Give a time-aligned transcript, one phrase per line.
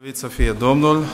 [0.00, 1.04] Slăvit să fie Domnul!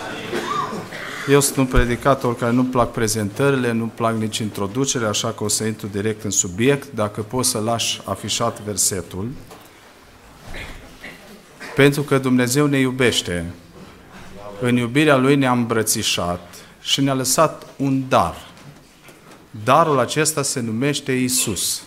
[1.29, 5.48] Eu sunt un predicator care nu-mi plac prezentările, nu-mi plac nici introducerea, așa că o
[5.48, 6.92] să intru direct în subiect.
[6.94, 9.29] Dacă poți să lași afișat versetul.
[11.75, 13.45] Pentru că Dumnezeu ne iubește.
[14.61, 18.37] În iubirea Lui ne-a îmbrățișat și ne-a lăsat un dar.
[19.64, 21.82] Darul acesta se numește Isus.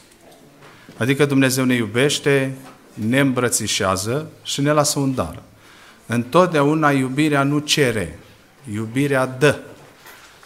[0.97, 2.57] Adică Dumnezeu ne iubește,
[2.93, 5.41] ne îmbrățișează și ne lasă un dar.
[6.11, 8.19] Întotdeauna iubirea nu cere,
[8.73, 9.59] iubirea dă.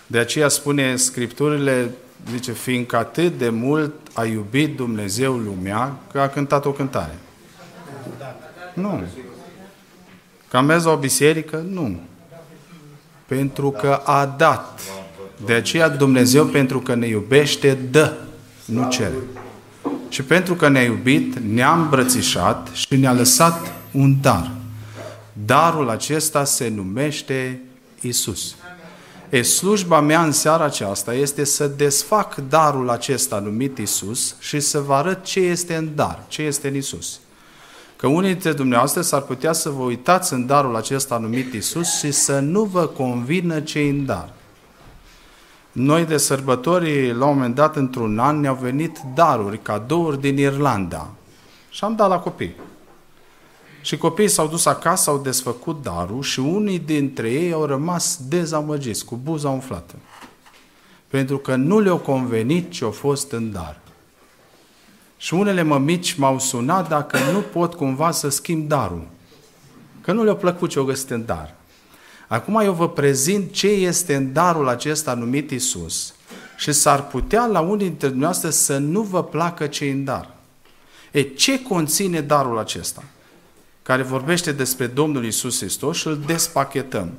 [0.07, 1.91] De aceea spune Scripturile,
[2.31, 7.17] zice, fiindcă atât de mult a iubit Dumnezeu lumea, că a cântat o cântare.
[8.73, 9.03] Nu.
[10.47, 11.66] Că am mers la o biserică?
[11.69, 11.99] Nu.
[13.25, 14.81] Pentru că a dat.
[15.45, 18.13] De aceea Dumnezeu, pentru că ne iubește, dă,
[18.66, 19.17] nu cere.
[20.09, 24.52] Și pentru că ne-a iubit, ne-a îmbrățișat și ne-a lăsat un dar.
[25.45, 27.61] Darul acesta se numește
[28.01, 28.55] Isus.
[29.29, 34.80] E, slujba mea în seara aceasta este să desfac darul acesta numit Isus și să
[34.80, 37.19] vă arăt ce este în dar, ce este în Isus.
[37.95, 42.11] Că unii dintre dumneavoastră s-ar putea să vă uitați în darul acesta numit Isus și
[42.11, 44.30] să nu vă convină ce în dar.
[45.71, 51.09] Noi de sărbători, la un moment dat, într-un an, ne-au venit daruri, cadouri din Irlanda.
[51.69, 52.55] Și am dat la copii.
[53.84, 59.06] Și copiii s-au dus acasă, au desfăcut darul și unii dintre ei au rămas dezamăgiți,
[59.06, 59.95] cu buza umflată.
[61.08, 63.80] Pentru că nu le-au convenit ce a fost în dar.
[65.17, 69.08] Și unele mămici m-au sunat dacă nu pot cumva să schimb darul.
[70.02, 71.54] Că nu le-a plăcut ce au găsit în dar.
[72.28, 76.14] Acum eu vă prezint ce este în darul acesta numit Isus
[76.58, 80.30] și s-ar putea la unii dintre dumneavoastră să nu vă placă ce în dar.
[81.11, 83.04] E, ce conține darul acesta?
[83.84, 87.12] Care vorbește despre Domnul Isus Hristos și îl despachetăm.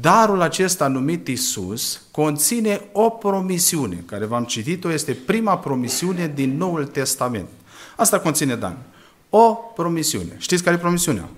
[0.00, 6.84] Darul acesta numit Isus conține o promisiune, care v-am citit-o, este prima promisiune din Noul
[6.84, 7.48] Testament.
[7.96, 8.76] Asta conține Dan.
[9.30, 10.36] O promisiune.
[10.38, 11.28] Știți care e promisiunea?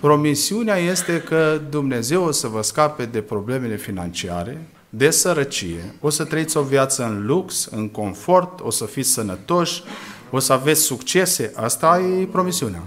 [0.00, 6.24] Promisiunea este că Dumnezeu o să vă scape de problemele financiare, de sărăcie, o să
[6.24, 9.82] trăiți o viață în lux, în confort, o să fiți sănătoși,
[10.30, 11.52] o să aveți succese.
[11.56, 12.82] Asta e promisiunea.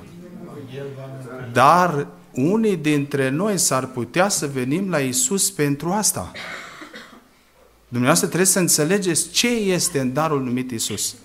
[1.54, 6.32] Dar unii dintre noi s-ar putea să venim la Isus pentru asta.
[7.88, 11.16] Dumneavoastră trebuie să înțelegeți ce este în darul numit Isus.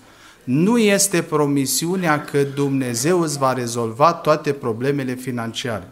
[0.43, 5.91] Nu este promisiunea că Dumnezeu îți va rezolva toate problemele financiare.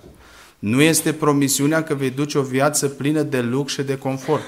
[0.60, 4.44] Nu este promisiunea că vei duce o viață plină de lux și de confort.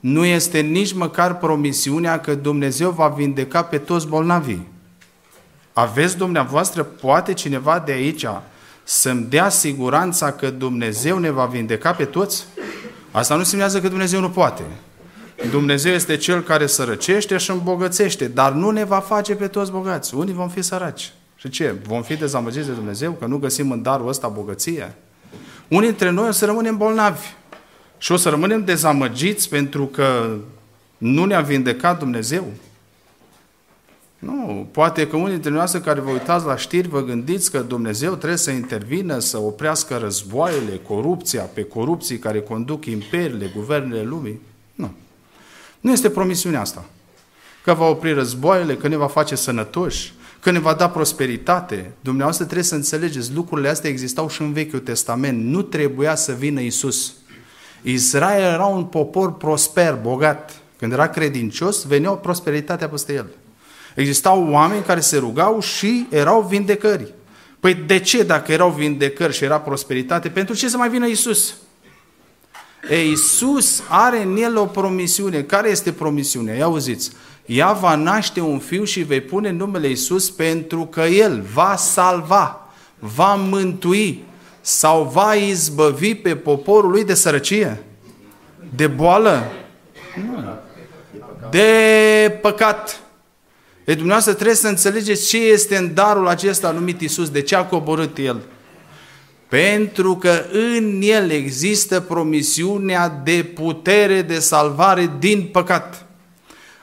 [0.00, 4.68] Nu este nici măcar promisiunea că Dumnezeu va vindeca pe toți bolnavii.
[5.72, 8.26] Aveți dumneavoastră, poate cineva de aici,
[8.82, 12.44] să-mi dea siguranța că Dumnezeu ne va vindeca pe toți?
[13.10, 14.62] Asta nu semnează că Dumnezeu nu poate.
[15.50, 20.14] Dumnezeu este Cel care sărăcește și îmbogățește, dar nu ne va face pe toți bogați.
[20.14, 21.12] Unii vom fi săraci.
[21.36, 21.74] Și ce?
[21.86, 24.94] Vom fi dezamăgiți de Dumnezeu că nu găsim în darul ăsta bogăție?
[25.68, 27.26] Unii dintre noi o să rămânem bolnavi
[27.98, 30.36] și o să rămânem dezamăgiți pentru că
[30.98, 32.46] nu ne-a vindecat Dumnezeu.
[34.20, 38.14] Nu, poate că unii dintre noastre care vă uitați la știri vă gândiți că Dumnezeu
[38.14, 44.40] trebuie să intervină, să oprească războaiele, corupția, pe corupții care conduc imperiile, guvernele lumii.
[44.74, 44.90] Nu.
[45.80, 46.84] Nu este promisiunea asta.
[47.64, 51.92] Că va opri războaiele, că ne va face sănătoși, că ne va da prosperitate.
[52.00, 55.44] Dumneavoastră trebuie să înțelegeți, lucrurile astea existau și în Vechiul Testament.
[55.44, 57.12] Nu trebuia să vină Isus.
[57.82, 60.60] Israel era un popor prosper, bogat.
[60.76, 63.26] Când era credincios, venea o prosperitate peste el.
[63.94, 67.14] Existau oameni care se rugau și erau vindecări.
[67.60, 71.54] Păi de ce dacă erau vindecări și era prosperitate, pentru ce să mai vină Isus?
[72.88, 75.42] E, Isus are în el o promisiune.
[75.42, 76.54] Care este promisiunea?
[76.54, 77.10] Ia auziți.
[77.46, 82.72] Ea va naște un fiu și vei pune numele Isus pentru că el va salva,
[82.98, 84.24] va mântui
[84.60, 87.82] sau va izbăvi pe poporul lui de sărăcie,
[88.74, 89.52] de boală,
[91.50, 93.00] de păcat.
[93.90, 97.64] E dumneavoastră trebuie să înțelegeți ce este în darul acesta numit Isus, de ce a
[97.64, 98.40] coborât El.
[99.48, 106.06] Pentru că în El există promisiunea de putere de salvare din păcat.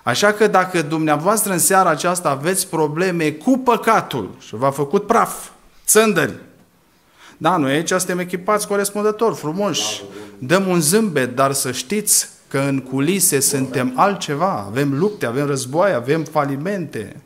[0.04, 5.50] Așa că dacă dumneavoastră în seara aceasta aveți probleme cu păcatul și v-a făcut praf,
[5.86, 6.33] țândări,
[7.38, 10.04] da, noi aici suntem echipați corespunzător, frumoși,
[10.38, 15.94] dăm un zâmbet, dar să știți că în culise suntem altceva, avem lupte, avem războaie,
[15.94, 17.22] avem falimente,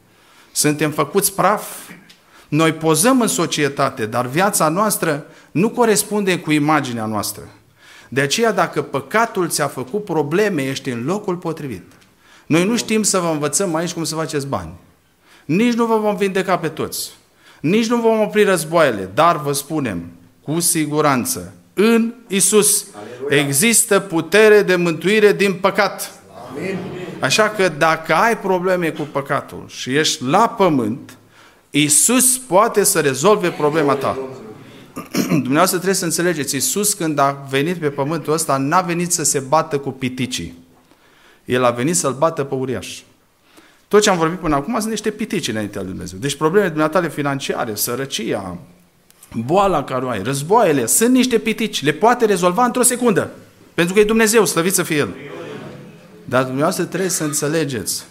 [0.52, 1.90] suntem făcuți praf.
[2.48, 7.44] Noi pozăm în societate, dar viața noastră nu corespunde cu imaginea noastră.
[8.10, 11.92] De aceea, dacă păcatul ți-a făcut probleme, ești în locul potrivit.
[12.46, 14.72] Noi nu știm să vă învățăm aici cum să faceți bani.
[15.46, 17.10] Nici nu vă vom vindeca pe toți.
[17.60, 20.10] Nici nu vom opri războaiele, dar vă spunem
[20.44, 22.86] cu siguranță, în Isus
[23.30, 26.12] există putere de mântuire din păcat.
[26.56, 26.78] Amin.
[27.20, 31.18] Așa că dacă ai probleme cu păcatul și ești la pământ,
[31.70, 34.18] Isus poate să rezolve problema ta.
[35.30, 39.40] Dumneavoastră trebuie să înțelegeți, Isus când a venit pe pământul ăsta, n-a venit să se
[39.40, 40.58] bată cu piticii.
[41.46, 43.02] El a venit să-l bată pe uriaș.
[43.88, 46.20] Tot ce am vorbit până acum sunt niște pitici înaintea lui Dumnezeu.
[46.20, 48.58] Deci problemele dumneatale financiare, sărăcia,
[49.36, 51.84] boala care o ai, războaiele, sunt niște pitici.
[51.84, 53.30] Le poate rezolva într-o secundă.
[53.74, 55.10] Pentru că e Dumnezeu, slăvit să fie El.
[56.26, 58.04] Dar dumneavoastră trebuie să înțelegeți.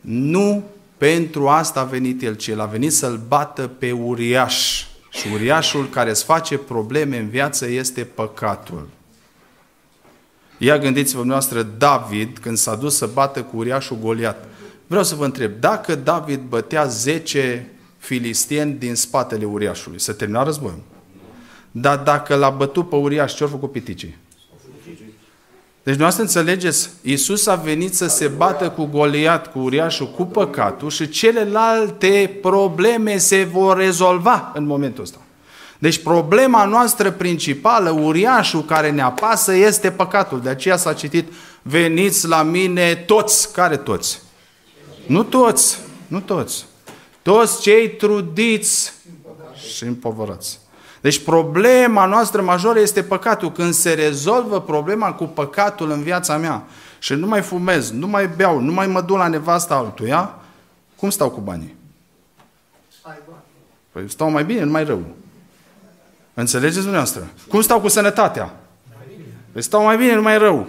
[0.00, 0.64] Nu
[0.96, 4.84] pentru asta a venit El, ci El a venit să-l bată pe uriaș.
[5.10, 8.88] Și uriașul care îți face probleme în viață este păcatul.
[10.58, 14.48] Ia gândiți-vă noastră David când s-a dus să bată cu uriașul Goliat.
[14.86, 17.71] Vreau să vă întreb, dacă David bătea 10
[18.02, 20.82] filistieni din spatele uriașului, să termina războiul.
[21.70, 24.16] Dar dacă l-a bătut pe uriaș, ce-au făcut piticii?
[25.82, 30.90] Deci dumneavoastră înțelegeți, Iisus a venit să se bată cu Goliat, cu uriașul, cu păcatul
[30.90, 35.18] și celelalte probleme se vor rezolva în momentul ăsta.
[35.78, 40.40] Deci problema noastră principală, uriașul care ne apasă, este păcatul.
[40.40, 41.32] De aceea s-a citit,
[41.62, 43.52] veniți la mine toți.
[43.52, 44.20] Care toți?
[45.06, 46.64] Nu toți, nu toți.
[47.22, 48.92] Toți cei trudiți
[49.74, 50.60] și împovărați.
[51.00, 53.52] Deci problema noastră majoră este păcatul.
[53.52, 56.64] Când se rezolvă problema cu păcatul în viața mea
[56.98, 60.34] și nu mai fumez, nu mai beau, nu mai mă duc la nevasta altuia,
[60.96, 61.76] cum stau cu banii?
[63.92, 65.02] Păi stau mai bine, nu mai rău.
[66.34, 67.28] Înțelegeți dumneavoastră?
[67.48, 68.54] Cum stau cu sănătatea?
[69.52, 70.66] Păi stau mai bine, nu mai rău.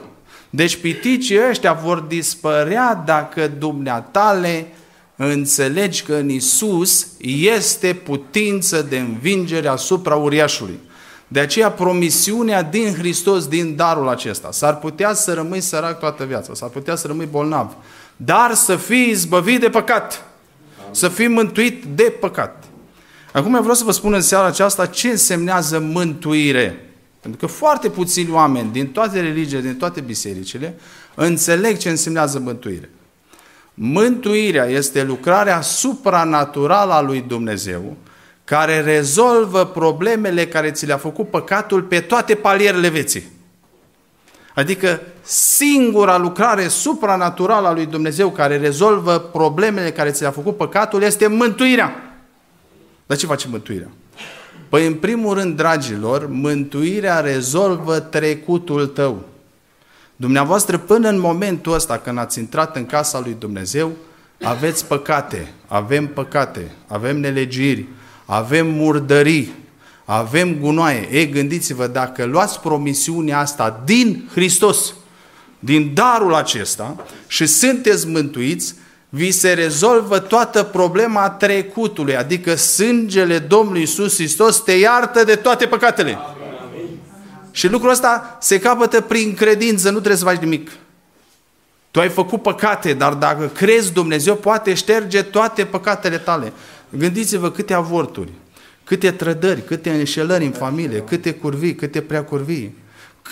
[0.50, 4.68] Deci piticii ăștia vor dispărea dacă dumneatale
[5.16, 10.80] înțelegi că în Isus este putință de învingere asupra uriașului.
[11.28, 16.54] De aceea promisiunea din Hristos, din darul acesta, s-ar putea să rămâi sărac toată viața,
[16.54, 17.76] s-ar putea să rămâi bolnav,
[18.16, 20.26] dar să fii izbăvit de păcat,
[20.92, 22.64] să fii mântuit de păcat.
[23.32, 26.90] Acum vreau să vă spun în seara aceasta ce însemnează mântuire.
[27.20, 30.76] Pentru că foarte puțini oameni din toate religiile, din toate bisericile,
[31.16, 32.90] înțeleg ce însemnează mântuire.
[33.74, 37.98] Mântuirea este lucrarea supranaturală a lui Dumnezeu,
[38.44, 43.24] care rezolvă problemele care ți le-a făcut păcatul pe toate palierele vieții.
[44.56, 51.02] Adică singura lucrare supranaturală a lui Dumnezeu care rezolvă problemele care ți le-a făcut păcatul
[51.02, 52.18] este mântuirea.
[53.06, 53.90] Dar ce face mântuirea?
[54.70, 59.26] Păi în primul rând, dragilor, mântuirea rezolvă trecutul tău.
[60.16, 63.92] Dumneavoastră, până în momentul ăsta, când ați intrat în casa lui Dumnezeu,
[64.42, 67.86] aveți păcate, avem păcate, avem nelegiri,
[68.26, 69.54] avem murdării,
[70.06, 71.08] avem gunoaie.
[71.12, 74.94] Ei, gândiți-vă, dacă luați promisiunea asta din Hristos,
[75.60, 76.96] din darul acesta
[77.28, 78.76] și sunteți mântuiți,
[79.10, 85.66] vi se rezolvă toată problema trecutului, adică sângele Domnului Isus Hristos te iartă de toate
[85.66, 86.14] păcatele.
[86.14, 86.33] Amin.
[87.56, 90.72] Și lucrul ăsta se capătă prin credință, nu trebuie să faci nimic.
[91.92, 96.54] Tu ai făcut păcate, dar dacă crezi Dumnezeu, poate șterge toate păcatele tale.
[96.90, 98.32] Gândiți-vă câte avorturi,
[98.84, 102.76] câte trădări, câte înșelări în familie, câte curvii, câte preacurvii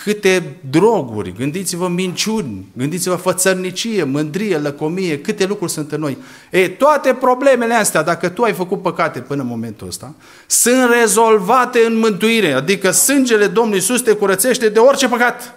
[0.04, 6.18] câte droguri, gândiți-vă minciuni, gândiți-vă fățărnicie, mândrie, lăcomie, câte lucruri sunt în noi.
[6.50, 10.14] E, toate problemele astea, dacă tu ai făcut păcate până în momentul ăsta,
[10.46, 15.54] sunt rezolvate în mântuire, adică sângele Domnului Iisus te curățește de orice păcat.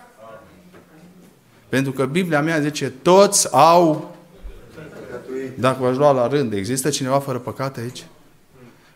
[1.69, 4.15] Pentru că Biblia mea zice, toți au
[5.55, 8.05] dacă v-aș lua la rând, există cineva fără păcate aici?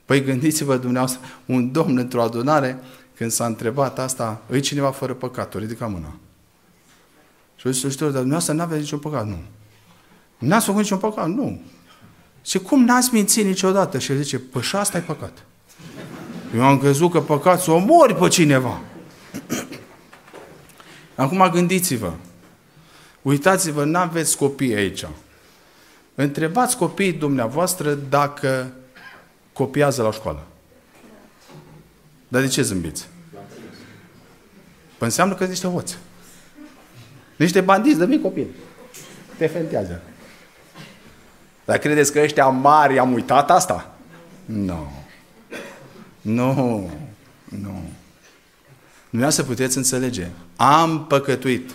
[0.05, 2.79] Păi gândiți-vă dumneavoastră, un domn într-o adunare
[3.19, 5.55] când s-a întrebat asta, îi cineva fără păcat?
[5.55, 6.15] O ridica mâna.
[7.55, 9.27] Și o zis, dar dumneavoastră nu aveți niciun păcat?
[9.27, 9.37] Nu.
[10.37, 11.27] N-ați făcut niciun păcat?
[11.29, 11.61] Nu.
[12.41, 13.99] Și cum n-ați mințit niciodată?
[13.99, 15.45] Și el zice, păi și asta e păcat.
[16.55, 18.81] Eu am crezut că păcat să omori pe cineva.
[21.15, 22.13] Acum gândiți-vă.
[23.21, 25.05] Uitați-vă, n-aveți copii aici.
[26.15, 28.73] Întrebați copiii dumneavoastră dacă
[29.53, 30.48] copiază la școală.
[32.31, 33.07] Dar de ce zâmbiți?
[34.97, 35.97] Păi înseamnă că niște hoți.
[37.35, 38.47] Niște bandiți de mic copil.
[39.37, 40.01] Te fentează.
[41.65, 43.93] Dar credeți că ăștia mari am uitat asta?
[44.45, 44.65] Nu.
[44.65, 46.53] No.
[46.53, 46.89] Nu,
[47.43, 47.83] nu.
[49.09, 50.27] Nu să puteți înțelege.
[50.55, 51.71] Am păcătuit.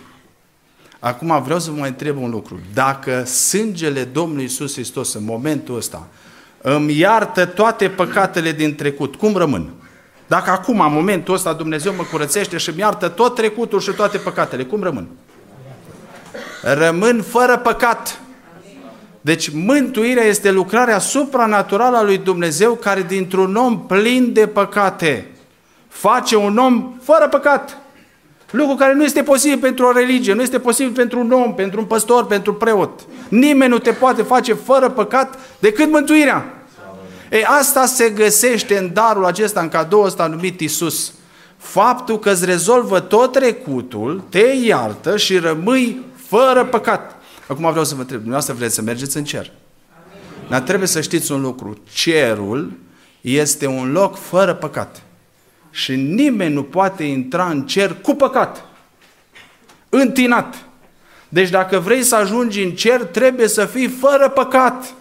[0.99, 2.61] Acum vreau să vă mai întreb un lucru.
[2.75, 6.09] Dacă sângele Domnului Isus Hristos în momentul ăsta
[6.61, 9.73] îmi iartă toate păcatele din trecut, cum rămân?
[10.26, 14.19] Dacă acum, în momentul ăsta, Dumnezeu mă curățește și îmi iartă tot trecutul și toate
[14.19, 15.07] păcatele, cum rămân?
[16.62, 18.21] Rămân fără păcat.
[19.21, 25.31] Deci mântuirea este lucrarea supranaturală a lui Dumnezeu care dintr-un om plin de păcate
[25.88, 27.78] face un om fără păcat.
[28.50, 31.81] Lucru care nu este posibil pentru o religie, nu este posibil pentru un om, pentru
[31.81, 33.00] un păstor, pentru un preot.
[33.28, 36.63] Nimeni nu te poate face fără păcat decât mântuirea.
[37.31, 41.12] Ei, asta se găsește în darul acesta, în cadou ăsta numit Isus.
[41.57, 47.16] Faptul că îți rezolvă tot trecutul, te iartă și rămâi fără păcat.
[47.49, 49.50] Acum vreau să vă întreb, dumneavoastră vreți să mergeți în cer?
[50.49, 51.78] Dar trebuie să știți un lucru.
[51.93, 52.73] Cerul
[53.21, 55.02] este un loc fără păcat.
[55.71, 58.64] Și nimeni nu poate intra în cer cu păcat.
[59.88, 60.54] Întinat.
[61.28, 64.95] Deci dacă vrei să ajungi în cer, trebuie să fii fără păcat.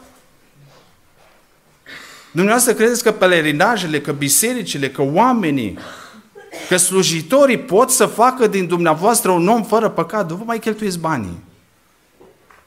[2.33, 5.77] Dumneavoastră credeți că pelerinajele, că bisericile, că oamenii,
[6.69, 10.29] că slujitorii pot să facă din dumneavoastră un om fără păcat?
[10.29, 11.43] Nu vă mai cheltuiți banii.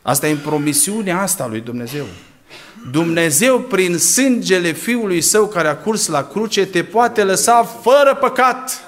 [0.03, 2.05] Asta e în promisiunea asta lui Dumnezeu.
[2.91, 8.85] Dumnezeu, prin sângele Fiului Său care a curs la cruce, te poate lăsa fără păcat.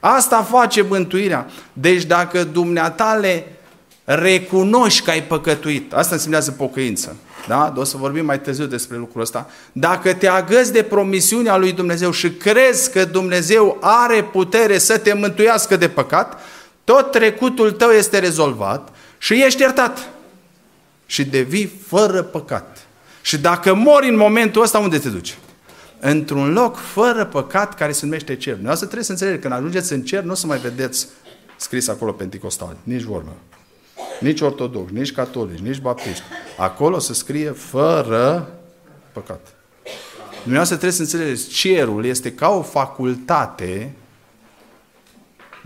[0.00, 1.46] Asta face mântuirea.
[1.72, 3.46] Deci dacă dumneatale
[4.04, 7.16] recunoști că ai păcătuit, asta înseamnă pocăință.
[7.48, 7.72] Da?
[7.76, 9.50] O să vorbim mai târziu despre lucrul ăsta.
[9.72, 15.12] Dacă te agăzi de promisiunea lui Dumnezeu și crezi că Dumnezeu are putere să te
[15.12, 16.40] mântuiască de păcat,
[16.84, 20.08] tot trecutul tău este rezolvat și ești iertat.
[21.06, 22.86] Și devii fără păcat.
[23.22, 25.38] Și dacă mori în momentul ăsta, unde te duci?
[26.00, 28.56] Într-un loc fără păcat care se numește cer.
[28.56, 31.06] Noi asta trebuie să înțelegeți, când ajungeți în cer, nu o să mai vedeți
[31.56, 33.30] scris acolo Pentecostal, nici vorbă
[34.20, 36.22] nici ortodoxi, nici catolici, nici baptiști.
[36.56, 38.50] Acolo se scrie fără
[39.12, 39.54] păcat.
[40.30, 43.92] Dumneavoastră trebuie să înțelegeți, cerul este ca o facultate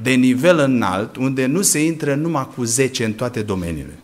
[0.03, 3.99] de nivel înalt, unde nu se intră numai cu 10 în toate domeniile.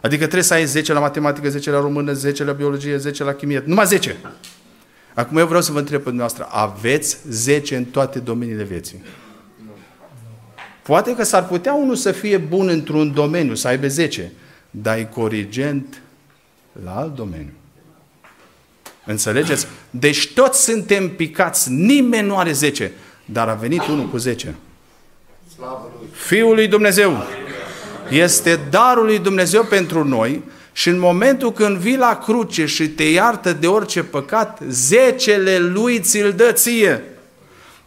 [0.00, 3.32] Adică trebuie să ai 10 la matematică, 10 la română, 10 la biologie, 10 la
[3.32, 4.16] chimie, numai 10.
[5.14, 9.02] Acum eu vreau să vă întreb pe dumneavoastră, aveți 10 în toate domeniile vieții?
[10.88, 14.32] Poate că s-ar putea unul să fie bun într-un domeniu, să aibă 10,
[14.70, 16.02] dar e corigent
[16.84, 17.52] la alt domeniu.
[19.04, 19.66] Înțelegeți?
[19.90, 22.92] Deci toți suntem picați, nimeni nu are 10,
[23.24, 24.54] dar a venit unul cu 10.
[26.12, 27.24] Fiul lui Dumnezeu.
[28.10, 30.42] Este darul lui Dumnezeu pentru noi
[30.72, 36.00] și în momentul când vii la cruce și te iartă de orice păcat, zecele lui
[36.00, 37.02] ți-l dă ție.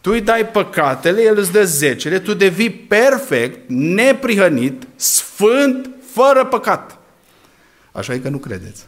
[0.02, 6.98] Tu îi dai păcatele, el îți dă zecele, tu devii perfect, neprihănit, sfânt, fără păcat.
[7.92, 8.86] Așa e că nu credeți.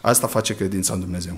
[0.00, 1.36] Asta face credința în Dumnezeu.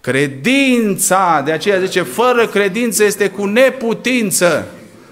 [0.00, 4.66] Credința, de aceea zice, fără credință este cu neputință.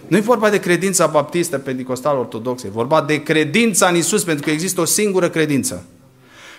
[0.07, 4.45] Nu e vorba de credința baptistă, pentecostală, ortodoxă, e vorba de credința în Isus, pentru
[4.45, 5.85] că există o singură credință.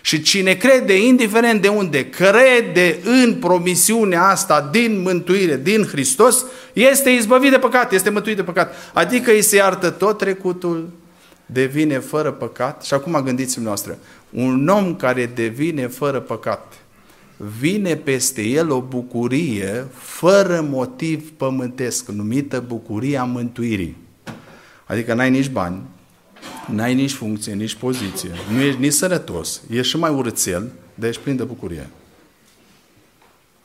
[0.01, 7.09] Și cine crede, indiferent de unde, crede în promisiunea asta din mântuire, din Hristos, este
[7.09, 8.73] izbăvit de păcat, este mântuit de păcat.
[8.93, 10.89] Adică îi se iartă tot trecutul,
[11.45, 12.83] devine fără păcat.
[12.83, 13.97] Și acum gândiți-vă noastră,
[14.29, 16.73] un om care devine fără păcat,
[17.59, 23.97] vine peste el o bucurie fără motiv pământesc, numită bucuria mântuirii.
[24.85, 25.81] Adică n-ai nici bani,
[26.71, 31.21] N-ai nici funcție, nici poziție, nu ești nici sănătos, ești și mai urățel, dar ești
[31.21, 31.89] plin de bucurie.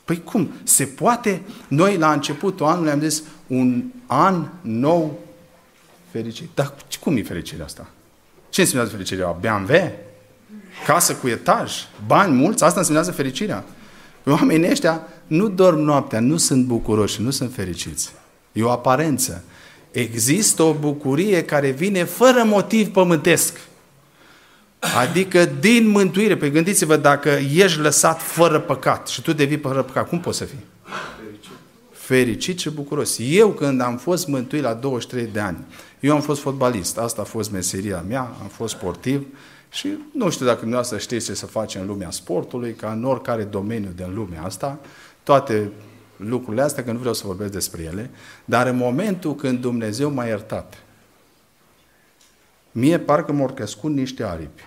[0.05, 0.51] Păi cum?
[0.63, 1.41] Se poate?
[1.67, 5.19] Noi la începutul anului am zis un an nou
[6.11, 6.49] fericit.
[6.53, 7.87] Dar cum e fericirea asta?
[8.49, 9.27] Ce înseamnă fericirea?
[9.27, 9.91] BMW?
[10.85, 11.73] Casă cu etaj?
[12.07, 12.63] Bani mulți?
[12.63, 13.63] Asta înseamnă fericirea.
[14.23, 18.11] Păi oamenii ăștia nu dorm noaptea, nu sunt bucuroși, nu sunt fericiți.
[18.51, 19.43] E o aparență.
[19.95, 23.59] Există o bucurie care vine fără motiv pământesc.
[24.79, 26.37] Adică din mântuire.
[26.37, 30.43] Păi gândiți-vă dacă ești lăsat fără păcat și tu devii fără păcat, cum poți să
[30.43, 30.63] fii?
[30.83, 31.51] Fericit.
[31.91, 33.17] Fericit și bucuros.
[33.19, 35.57] Eu când am fost mântuit la 23 de ani,
[35.99, 39.25] eu am fost fotbalist, asta a fost meseria mea, am fost sportiv
[39.71, 43.43] și nu știu dacă dumneavoastră știți ce să face în lumea sportului, ca în oricare
[43.43, 44.79] domeniu din lumea asta,
[45.23, 45.71] toate
[46.17, 48.09] lucrurile astea, că nu vreau să vorbesc despre ele,
[48.45, 50.83] dar în momentul când Dumnezeu m-a iertat,
[52.71, 54.63] mie parcă m-au crescut niște aripi.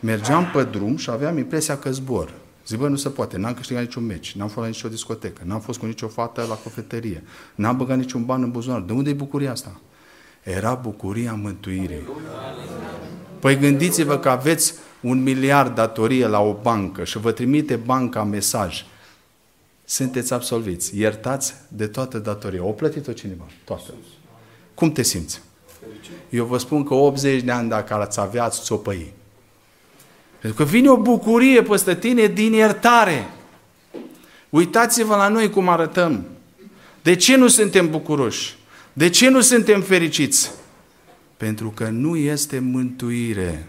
[0.00, 2.32] Mergeam pe drum și aveam impresia că zbor.
[2.66, 5.60] Zic, bă, nu se poate, n-am câștigat niciun meci, n-am fost la nicio discotecă, n-am
[5.60, 7.22] fost cu nicio fată la cofetărie,
[7.54, 8.80] n-am băgat niciun ban în buzunar.
[8.80, 9.80] De unde e bucuria asta?
[10.42, 12.08] Era bucuria mântuirii.
[13.38, 18.84] Păi gândiți-vă că aveți un miliard datorie la o bancă și vă trimite banca mesaj.
[19.92, 22.64] Sunteți absolviți, iertați de toată datoria.
[22.64, 23.94] O plătit-o cineva, toată.
[24.74, 25.42] Cum te simți?
[26.28, 29.12] Eu vă spun că 80 de ani dacă ați avea, ați țopăi.
[30.38, 33.30] Pentru că vine o bucurie peste tine din iertare.
[34.50, 36.26] Uitați-vă la noi cum arătăm.
[37.02, 38.56] De ce nu suntem bucuroși?
[38.92, 40.50] De ce nu suntem fericiți?
[41.36, 43.68] Pentru că nu este mântuire.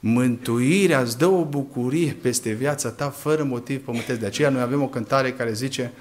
[0.00, 4.20] Mântuirea îți dă o bucurie peste viața ta fără motiv pământesc.
[4.20, 5.92] De aceea noi avem o cântare care zice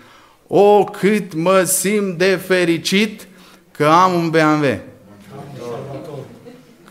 [0.48, 3.28] O, cât mă simt de fericit
[3.72, 4.80] că am un BMW.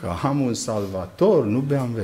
[0.01, 2.01] Că am un salvator, nu BMW.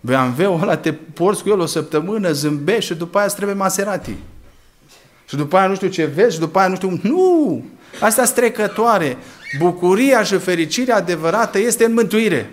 [0.00, 4.14] BMW-ul ăla te porți cu el o săptămână, zâmbești și după aia îți trebuie Maserati.
[5.28, 7.00] Și după aia nu știu ce vezi și după aia nu știu...
[7.02, 7.64] Nu!
[8.00, 9.16] Asta sunt trecătoare.
[9.58, 12.50] Bucuria și fericirea adevărată este în mântuire.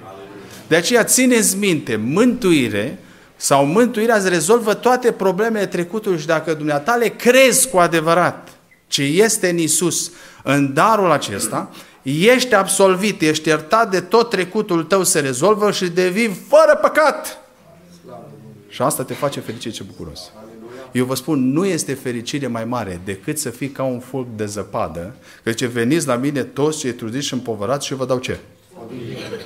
[0.68, 3.00] De aceea țineți minte, mântuire
[3.36, 8.50] sau mântuirea îți rezolvă toate problemele trecutului și dacă dumneata le crezi cu adevărat
[8.88, 10.12] ce este în Isus,
[10.44, 11.70] în darul acesta,
[12.02, 17.38] ești absolvit, ești iertat de tot trecutul tău se rezolvă și devii fără păcat.
[18.70, 20.32] Și asta te face fericit și bucuros.
[20.92, 24.46] Eu vă spun, nu este fericire mai mare decât să fii ca un fulg de
[24.46, 28.38] zăpadă, că ce veniți la mine toți cei trudiți și împovărați și vă dau ce?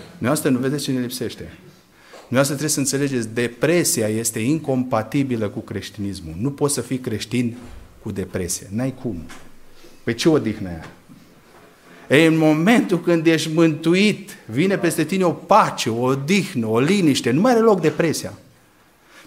[0.10, 1.52] Dumneavoastră nu vedeți ce ne lipsește.
[2.28, 6.36] Dumneavoastră trebuie să înțelegeți, depresia este incompatibilă cu creștinismul.
[6.40, 7.58] Nu poți să fii creștin
[8.02, 8.68] cu depresie.
[8.72, 9.22] N-ai cum.
[10.04, 10.86] Păi ce odihnă aia?
[12.10, 17.32] E în momentul când ești mântuit, vine peste tine o pace, o odihnă, o liniște,
[17.32, 18.34] nu mai are loc depresia.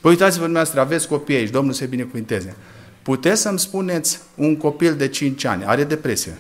[0.01, 2.57] Păi uitați-vă dumneavoastră, aveți copii aici, Domnul se binecuvinteze.
[3.03, 6.39] Puteți să-mi spuneți un copil de 5 ani, are depresie?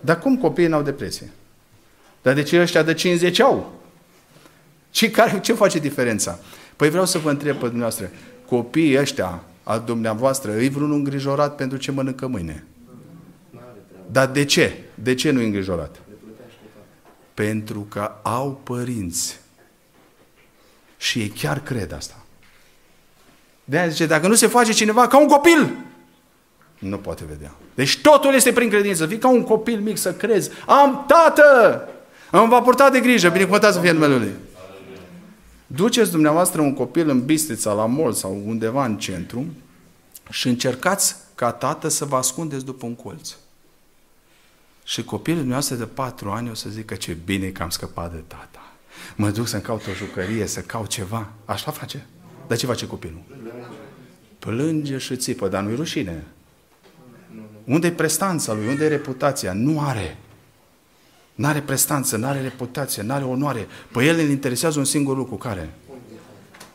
[0.00, 1.30] Dar cum copiii n-au depresie?
[2.26, 3.80] Dar de ce ăștia de 50 au?
[4.90, 6.38] Ce, care, ce face diferența?
[6.76, 8.10] Păi vreau să vă întreb pe dumneavoastră,
[8.46, 12.64] copiii ăștia a dumneavoastră, îi vreun îngrijorat pentru ce mănâncă mâine?
[14.10, 14.82] Dar de ce?
[14.94, 16.00] De ce nu e îngrijorat?
[17.34, 19.40] Pentru că au părinți.
[20.96, 22.24] Și ei chiar cred asta.
[23.64, 25.76] De aia zice, dacă nu se face cineva ca un copil,
[26.78, 27.54] nu poate vedea.
[27.74, 29.06] Deci totul este prin credință.
[29.06, 30.50] Fii ca un copil mic să crezi.
[30.66, 31.88] Am tată!
[32.40, 33.28] Îmi va purta de grijă.
[33.28, 34.32] Binecuvântat să fie numele Lui.
[35.66, 39.46] Duceți dumneavoastră un copil în Bistrița, la mol sau undeva în centru
[40.30, 43.34] și încercați ca tată să vă ascundeți după un colț.
[44.84, 48.22] Și copilul dumneavoastră de patru ani o să zică ce bine că am scăpat de
[48.26, 48.72] tata.
[49.16, 51.28] Mă duc să-mi caut o jucărie, să caut ceva.
[51.44, 52.06] Așa face.
[52.46, 53.22] Dar ce face copilul?
[54.38, 56.24] Plânge și țipă, dar nu-i rușine.
[57.64, 58.66] Unde e prestanța lui?
[58.66, 59.52] Unde e reputația?
[59.52, 60.18] Nu are.
[61.36, 63.68] N-are prestanță, n-are reputație, n-are onoare.
[63.92, 65.34] Pe el îl interesează un singur lucru.
[65.34, 65.74] Care?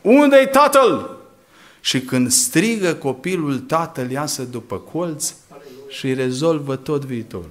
[0.02, 1.16] unde e tatăl?
[1.80, 5.32] Și când strigă copilul, tatăl iasă după colț
[5.88, 7.50] și îi rezolvă tot viitorul.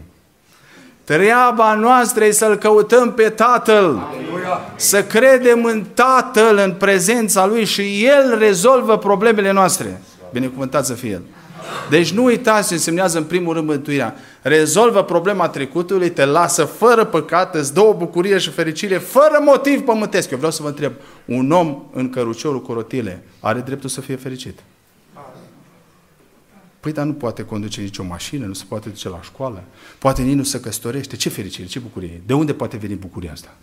[1.03, 3.97] Treaba noastră e să-L căutăm pe Tatăl.
[3.97, 4.59] Aleluia.
[4.75, 10.01] Să credem în Tatăl, în prezența Lui și El rezolvă problemele noastre.
[10.31, 11.21] Binecuvântat să fie El.
[11.89, 14.15] Deci nu uitați ce însemnează în primul rând mântuirea.
[14.41, 19.81] Rezolvă problema trecutului, te lasă fără păcat, îți dă o bucurie și fericire fără motiv
[19.81, 20.31] pământesc.
[20.31, 20.93] Eu vreau să vă întreb,
[21.25, 24.59] un om în căruciorul cu rotile are dreptul să fie fericit?
[26.79, 29.63] Păi, dar nu poate conduce nicio mașină, nu se poate duce la școală,
[29.97, 31.15] poate nici nu se căsătorește.
[31.15, 32.21] Ce fericire, ce bucurie.
[32.25, 33.55] De unde poate veni bucuria asta?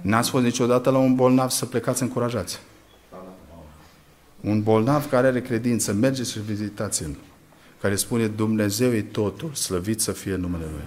[0.00, 2.60] N-ați fost niciodată la un bolnav să plecați încurajați.
[4.40, 7.16] Un bolnav care are credință, mergeți și vizitați-l.
[7.80, 10.84] Care spune Dumnezeu e totul, slăvit să fie numele Lui.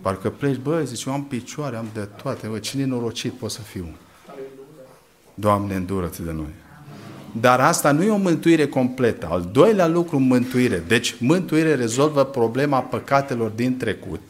[0.00, 3.60] Parcă pleci, băi, zici, eu am picioare, am de toate, bă, cine norocit pot să
[3.60, 3.86] fiu?
[5.34, 6.54] Doamne, îndură-te de noi.
[7.40, 9.28] Dar asta nu e o mântuire completă.
[9.30, 10.82] Al doilea lucru, mântuire.
[10.86, 14.20] Deci, mântuire rezolvă problema păcatelor din trecut,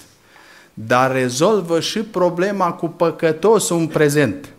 [0.74, 4.52] dar rezolvă și problema cu păcătosul în prezent.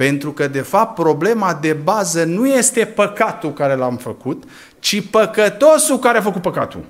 [0.00, 4.44] Pentru că, de fapt, problema de bază nu este păcatul care l-am făcut,
[4.78, 6.84] ci păcătosul care a făcut păcatul.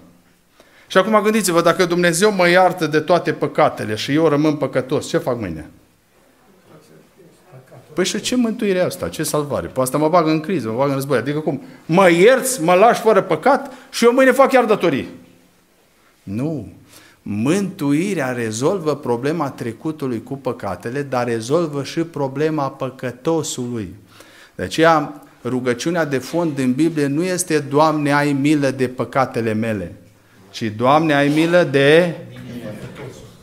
[0.87, 5.19] Și acum gândiți-vă, dacă Dumnezeu mă iartă de toate păcatele și eu rămân păcătos, ce
[5.19, 5.71] fac mâine?
[7.93, 9.09] Păi și ce mântuire e asta?
[9.09, 9.67] Ce salvare?
[9.67, 11.19] Pe asta mă bag în criză, mă bag în război.
[11.19, 11.63] Adică cum?
[11.87, 15.09] Mă ierți, mă lași fără păcat și eu mâine fac chiar datorii.
[16.23, 16.69] Nu.
[17.23, 23.95] Mântuirea rezolvă problema trecutului cu păcatele, dar rezolvă și problema păcătosului.
[24.55, 29.95] De aceea rugăciunea de fond din Biblie nu este Doamne, ai milă de păcatele mele,
[30.51, 32.15] ci Doamne, ai milă de...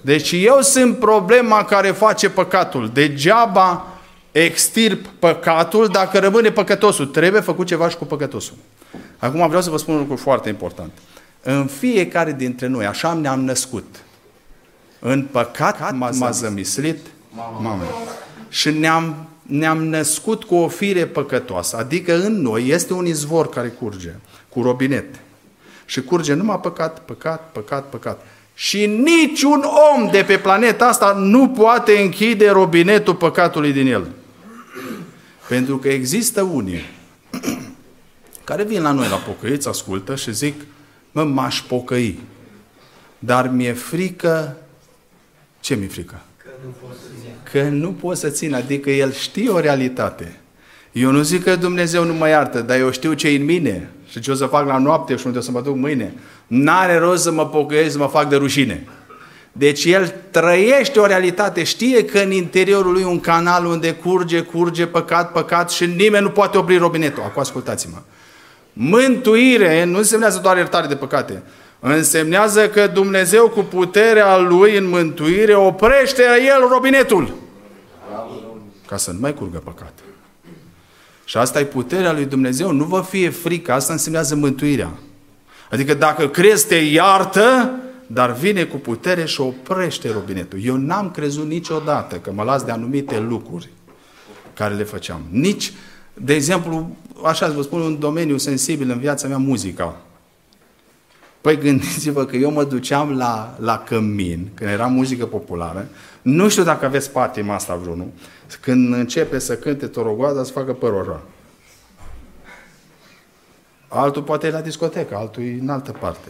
[0.01, 2.89] Deci eu sunt problema care face păcatul.
[2.93, 3.87] Degeaba
[4.31, 7.05] extirp păcatul dacă rămâne păcătosul.
[7.05, 8.55] Trebuie făcut ceva și cu păcătosul.
[9.17, 10.91] Acum vreau să vă spun un lucru foarte important.
[11.49, 14.03] În fiecare dintre noi, așa ne-am născut.
[14.99, 16.97] În păcat m-a zămislit
[17.61, 17.83] mama.
[18.49, 21.77] Și ne-am, ne-am născut cu o fire păcătoasă.
[21.77, 24.13] Adică în noi este un izvor care curge,
[24.49, 25.05] cu robinet.
[25.85, 28.25] Și curge numai păcat, păcat, păcat, păcat.
[28.53, 29.63] Și niciun
[29.95, 34.07] om de pe planeta asta nu poate închide robinetul păcatului din el.
[35.47, 36.81] Pentru că există unii
[38.43, 40.61] care vin la noi la pocăiți, ascultă și zic,
[41.17, 42.19] mă, m-aș pocăi,
[43.19, 44.57] dar mi-e frică,
[45.59, 46.21] ce mi-e frică?
[46.37, 47.31] Că nu pot să țin.
[47.51, 50.39] Că nu pot să țin, adică el știe o realitate.
[50.91, 53.89] Eu nu zic că Dumnezeu nu mă iartă, dar eu știu ce e în mine
[54.09, 56.13] și ce o să fac la noapte și unde o să mă duc mâine.
[56.47, 58.87] N-are rost să mă pocăiesc, să mă fac de rușine.
[59.51, 64.87] Deci el trăiește o realitate, știe că în interiorul lui un canal unde curge, curge
[64.87, 67.23] păcat, păcat și nimeni nu poate opri robinetul.
[67.23, 67.97] Acum ascultați-mă.
[68.77, 71.43] Mântuire nu însemnează doar iertare de păcate.
[71.79, 77.33] Însemnează că Dumnezeu cu puterea Lui în mântuire oprește El robinetul.
[78.87, 79.93] Ca să nu mai curgă păcat.
[81.25, 82.71] Și asta e puterea lui Dumnezeu.
[82.71, 83.71] Nu vă fie frică.
[83.71, 84.91] Asta însemnează mântuirea.
[85.71, 87.71] Adică dacă crezi, te iartă,
[88.07, 90.59] dar vine cu putere și oprește robinetul.
[90.63, 93.69] Eu n-am crezut niciodată că mă las de anumite lucruri
[94.53, 95.21] care le făceam.
[95.29, 95.73] Nici,
[96.21, 99.95] de exemplu, așa să vă spun, un domeniu sensibil în viața mea, muzica.
[101.41, 105.87] Păi gândiți-vă că eu mă duceam la, la cămin, când era muzică populară,
[106.21, 108.07] nu știu dacă aveți patima asta vreunul,
[108.61, 111.21] când începe să cânte torogoada, să facă părul
[113.87, 116.29] Altul poate e la discotecă, altul e în altă parte.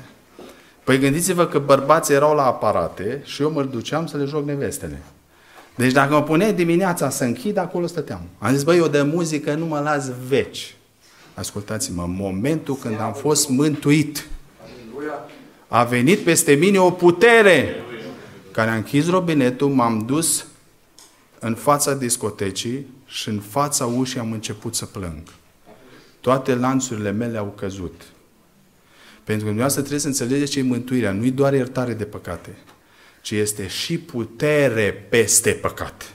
[0.84, 5.02] Păi gândiți-vă că bărbații erau la aparate și eu mă duceam să le joc nevestele.
[5.78, 8.22] Deci dacă mă puneai dimineața să închid, acolo stăteam.
[8.38, 10.76] Am zis, băi, eu de muzică nu mă las veci.
[11.34, 14.28] Ascultați-mă, în momentul când am fost mântuit,
[15.68, 17.76] a venit peste mine o putere
[18.52, 20.46] care a închis robinetul, m-am dus
[21.40, 25.24] în fața discotecii și în fața ușii am început să plâng.
[26.22, 28.02] Toate lanțurile mele au căzut.
[29.24, 31.12] Pentru că dumneavoastră trebuie să înțelegeți ce e mântuirea.
[31.12, 32.58] Nu-i doar iertare de păcate,
[33.28, 36.14] ci este și putere peste păcat.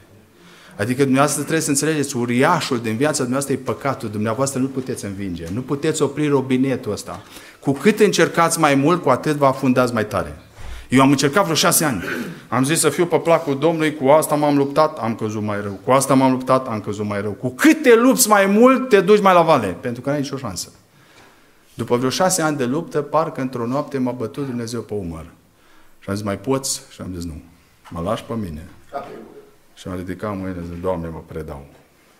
[0.76, 5.44] Adică dumneavoastră trebuie să înțelegeți, uriașul din viața dumneavoastră e păcatul, dumneavoastră nu puteți învinge,
[5.52, 7.22] nu puteți opri robinetul ăsta.
[7.60, 10.38] Cu cât încercați mai mult, cu atât vă afundați mai tare.
[10.88, 12.02] Eu am încercat vreo șase ani.
[12.48, 15.80] Am zis să fiu pe placul Domnului, cu asta m-am luptat, am căzut mai rău.
[15.84, 17.32] Cu asta m-am luptat, am căzut mai rău.
[17.32, 20.36] Cu cât te lupți mai mult, te duci mai la vale, pentru că n-ai nicio
[20.36, 20.68] șansă.
[21.74, 25.26] După vreo șase ani de luptă, parcă într-o noapte m-a bătut Dumnezeu pe umăr.
[26.02, 26.82] Și am zis, mai poți?
[26.90, 27.42] Și am zis, nu.
[27.90, 28.68] Mă lași pe mine.
[29.74, 31.66] Și am ridicat mâinile și zis, Doamne, mă predau.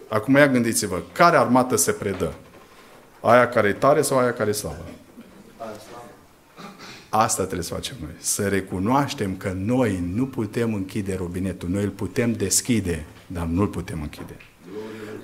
[0.09, 2.33] Acum ia gândiți-vă, care armată se predă?
[3.21, 4.85] Aia care e tare sau aia care e slabă?
[7.09, 8.11] Asta trebuie să facem noi.
[8.19, 11.69] Să recunoaștem că noi nu putem închide robinetul.
[11.69, 14.37] Noi îl putem deschide, dar nu îl putem închide.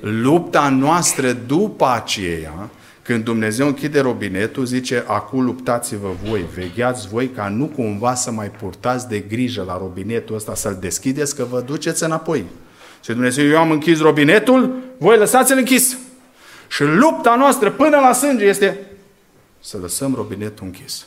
[0.01, 2.71] Lupta noastră după aceea
[3.09, 8.51] când Dumnezeu închide robinetul, zice, acum luptați-vă voi, vegheați voi ca nu cumva să mai
[8.51, 12.45] purtați de grijă la robinetul ăsta, să-l deschideți, că vă duceți înapoi.
[13.05, 15.97] Și Dumnezeu, eu am închis robinetul, voi lăsați-l închis.
[16.69, 18.79] Și lupta noastră până la sânge este
[19.61, 21.07] să lăsăm robinetul închis.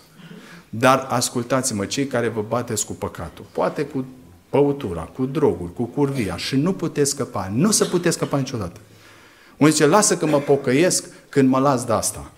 [0.69, 4.05] Dar ascultați-mă, cei care vă bateți cu păcatul, poate cu
[4.49, 8.79] băutura, cu drogul, cu curvia și nu puteți scăpa, nu să puteți scăpa niciodată.
[9.61, 12.31] Unii zice, lasă că mă pocăiesc când mă las de asta.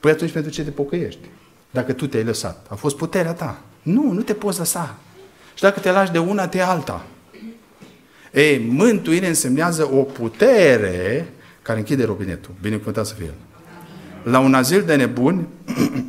[0.00, 1.20] Păi atunci pentru ce te pocăiești?
[1.70, 2.66] Dacă tu te-ai lăsat.
[2.70, 3.60] A fost puterea ta.
[3.82, 4.96] Nu, nu te poți lăsa.
[5.54, 7.06] Și dacă te lași de una, te alta.
[8.32, 11.28] Ei, mântuire însemnează o putere
[11.62, 12.54] care închide robinetul.
[12.60, 13.34] Binecuvântat să fie el.
[14.32, 15.46] La un azil de nebuni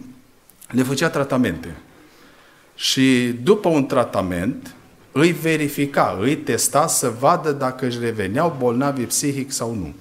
[0.77, 1.75] le făcea tratamente.
[2.75, 4.75] Și după un tratament,
[5.11, 9.93] îi verifica, îi testa să vadă dacă își reveneau bolnavi psihic sau nu.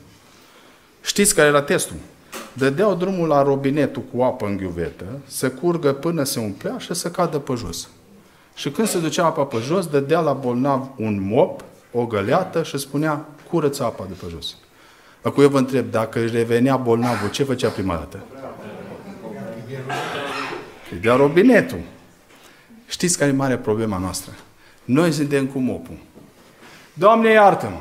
[1.01, 1.97] Știți care era testul?
[2.53, 7.11] Dădeau drumul la robinetul cu apă în ghiuvetă, să curgă până se umplea și să
[7.11, 7.89] cadă pe jos.
[8.55, 12.79] Și când se ducea apa pe jos, dădea la bolnav un mop, o găleată și
[12.79, 14.57] spunea, curăță apa de pe jos.
[15.23, 18.19] Acum eu vă întreb, dacă își revenea bolnavul, ce făcea prima dată?
[20.91, 21.81] Îi dea robinetul.
[22.87, 24.33] Știți care e mare problema noastră?
[24.89, 25.97] Noi suntem cu mopul.
[26.93, 27.81] Doamne, iartă-mă!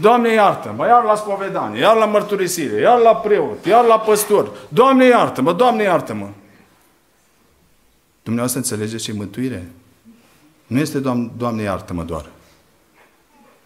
[0.00, 4.50] Doamne iartă-mă, iar la spovedanie, iar la mărturisire, iar la preot, iar la păstor.
[4.68, 6.28] Doamne iartă-mă, Doamne iartă-mă.
[8.22, 9.70] Dumneavoastră înțelegeți ce mântuire?
[10.66, 12.26] Nu este Doamne, Doamne iartă-mă doar.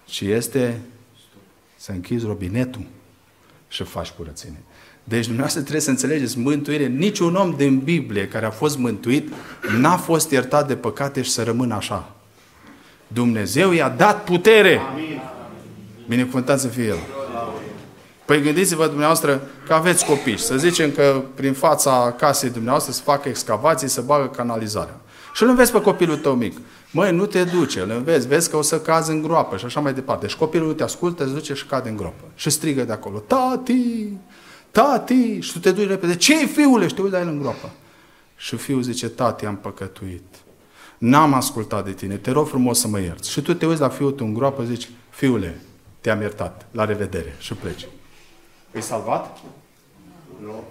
[0.05, 0.81] Ci este
[1.77, 2.87] să închizi robinetul
[3.69, 4.63] și faci curățenie.
[5.05, 6.87] Deci dumneavoastră trebuie să înțelegeți mântuire.
[6.87, 9.33] Niciun om din Biblie care a fost mântuit
[9.79, 12.15] n-a fost iertat de păcate și să rămână așa.
[13.13, 14.81] Dumnezeu i-a dat putere.
[14.91, 15.21] Amin.
[16.09, 16.99] Binecuvântat să fie El.
[18.25, 20.39] Păi gândiți-vă dumneavoastră că aveți copii.
[20.39, 25.01] Să zicem că prin fața casei dumneavoastră să facă excavații, să bagă canalizarea.
[25.35, 26.59] Și îl înveți pe copilul tău mic.
[26.91, 29.81] Măi, nu te duce, îl înveți, vezi că o să cazi în groapă și așa
[29.81, 30.27] mai departe.
[30.27, 32.25] Și copilul nu te ascultă, se duce și cade în groapă.
[32.35, 34.09] Și strigă de acolo, tati,
[34.71, 36.87] tati, și tu te duci repede, ce fiule?
[36.87, 37.71] Și te uiți la el în groapă.
[38.37, 40.25] Și fiul zice, tati, am păcătuit.
[41.01, 43.31] N-am ascultat de tine, te rog frumos să mă ierți.
[43.31, 45.61] Și tu te uiți la fiul tău în groapă, zici, fiule,
[46.01, 47.87] te-am iertat, la revedere și pleci.
[48.73, 49.39] E salvat?
[50.43, 50.63] Nu.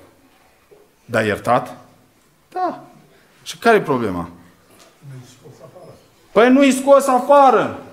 [1.05, 1.77] Dar iertat?
[2.49, 2.83] Da.
[3.43, 4.29] Și care e problema?
[6.31, 7.83] Păi nu-i scos afară.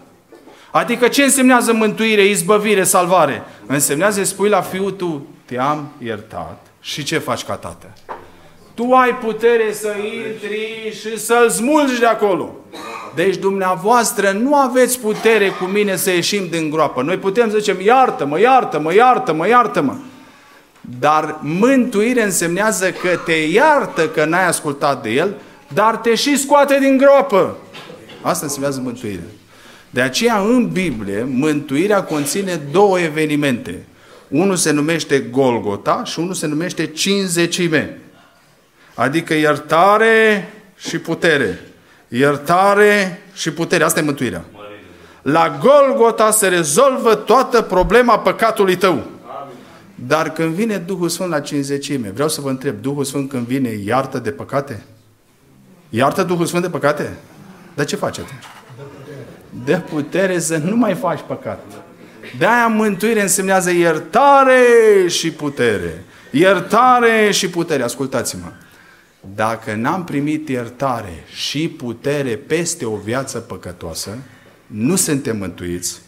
[0.71, 3.43] Adică ce însemnează mântuire, izbăvire, salvare?
[3.67, 7.93] Însemnează să spui la fiul tu, te-am iertat și ce faci ca tată?
[8.77, 9.89] Tu ai putere să
[10.27, 12.55] intri și să-l smulgi de acolo.
[13.15, 17.03] Deci dumneavoastră nu aveți putere cu mine să ieșim din groapă.
[17.03, 19.95] Noi putem să zicem, iartă-mă, iartă-mă, iartă-mă, iartă-mă.
[20.99, 25.35] Dar mântuire însemnează că te iartă că n-ai ascultat de el,
[25.75, 27.57] dar te și scoate din groapă.
[28.23, 29.25] Asta însemnează mântuire.
[29.91, 33.87] De aceea în Biblie, mântuirea conține două evenimente.
[34.29, 38.01] Unul se numește Golgota și unul se numește cinzecime.
[38.97, 41.61] Adică iertare și putere.
[42.09, 43.85] Iertare și putere.
[43.85, 44.45] Asta e mântuirea.
[45.23, 49.03] La Golgota se rezolvă toată problema păcatului tău.
[49.95, 53.69] Dar când vine Duhul Sfânt la cinzecime, vreau să vă întreb, Duhul Sfânt când vine,
[53.85, 54.83] iartă de păcate?
[55.89, 57.17] Iartă Duhul Sfânt de păcate?
[57.75, 58.45] Dar ce face atunci?
[59.65, 61.65] Dă putere să nu mai faci păcat.
[62.39, 64.63] De-aia mântuire însemnează iertare
[65.07, 66.05] și putere.
[66.31, 67.83] Iertare și putere.
[67.83, 68.53] Ascultați-mă.
[69.35, 74.19] Dacă n-am primit iertare și putere peste o viață păcătoasă,
[74.67, 76.01] nu suntem mântuiți,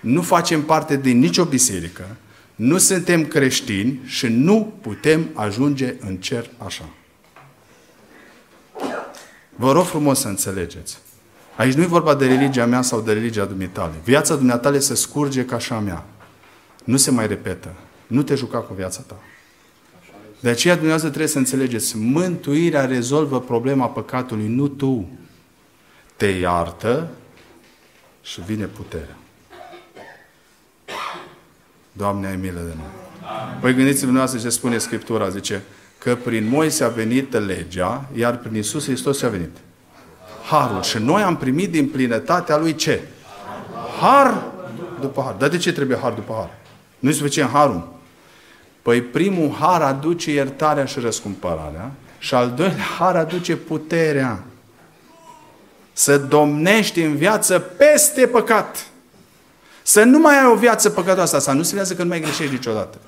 [0.00, 2.16] nu facem parte din nicio biserică,
[2.54, 6.88] nu suntem creștini și nu putem ajunge în cer așa.
[9.56, 10.98] Vă rog frumos să înțelegeți.
[11.56, 13.94] Aici nu e vorba de religia mea sau de religia dumitale.
[14.04, 16.04] Viața dumitale se scurge ca așa mea.
[16.84, 17.74] Nu se mai repetă.
[18.06, 19.16] Nu te juca cu viața ta.
[20.44, 21.96] De aceea Dumnezeu trebuie să înțelegeți.
[21.96, 25.08] Mântuirea rezolvă problema păcatului, nu tu.
[26.16, 27.08] Te iartă
[28.22, 29.16] și vine puterea.
[31.92, 32.86] Doamne, ai milă de noi.
[33.60, 35.28] Păi gândiți-vă dumneavoastră ce spune Scriptura.
[35.28, 35.62] Zice
[35.98, 39.56] că prin Moise a venit legea, iar prin Isus Hristos a venit.
[40.50, 40.82] Harul.
[40.82, 43.02] Și noi am primit din plinătatea Lui ce?
[44.00, 44.42] Har
[45.00, 45.34] după har.
[45.34, 46.50] Dar de ce trebuie har după har?
[46.98, 47.93] Nu e suficient harul.
[48.84, 54.42] Păi primul har aduce iertarea și răscumpărarea și al doilea har aduce puterea.
[55.92, 58.86] Să domnești în viață peste păcat.
[59.82, 61.36] Să nu mai ai o viață păcătoasă.
[61.36, 62.98] Asta nu semnează că nu mai greșești niciodată.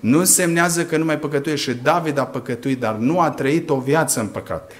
[0.00, 1.70] Nu semnează că nu mai păcătuiești.
[1.70, 4.72] Și David a păcătuit, dar nu a trăit o viață în păcat.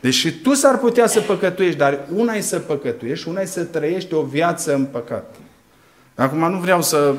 [0.00, 3.64] Deci și tu s-ar putea să păcătuiești, dar una e să păcătuiești, una e să
[3.64, 5.34] trăiești o viață în păcat.
[6.14, 7.14] Acum nu vreau să,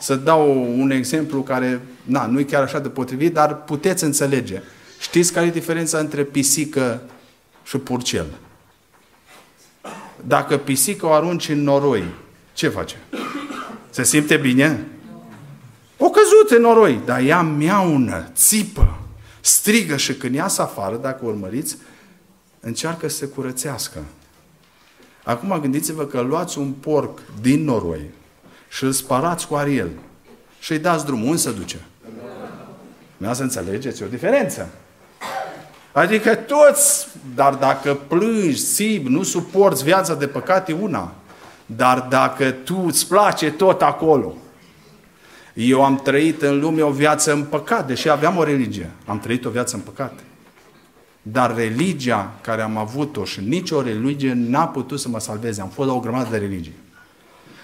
[0.00, 4.62] să dau un exemplu care, na, nu e chiar așa de potrivit, dar puteți înțelege.
[5.00, 7.02] Știți care e diferența între pisică
[7.64, 8.26] și purcel?
[10.26, 12.04] Dacă pisică o arunci în noroi,
[12.52, 12.96] ce face?
[13.90, 14.86] Se simte bine?
[15.98, 18.98] O căzut în noroi, dar ea miaună, țipă,
[19.40, 21.76] strigă și când iasă afară, dacă o urmăriți,
[22.60, 23.98] încearcă să se curățească.
[25.24, 28.10] Acum gândiți-vă că luați un porc din noroi
[28.68, 29.90] și îl sparați cu ariel
[30.58, 31.26] și îi dați drumul.
[31.26, 31.80] Unde se duce?
[33.16, 34.02] Nu să înțelegeți?
[34.02, 34.68] E o diferență.
[35.92, 41.12] Adică toți, dar dacă plângi, țibi, nu suporți viața de păcat, e una.
[41.66, 44.34] Dar dacă tu îți place tot acolo,
[45.54, 48.90] eu am trăit în lume o viață în păcat, deși aveam o religie.
[49.04, 50.12] Am trăit o viață în păcat.
[51.22, 55.60] Dar religia care am avut-o și nicio religie n-a putut să mă salveze.
[55.60, 56.74] Am fost la o grămadă de religii.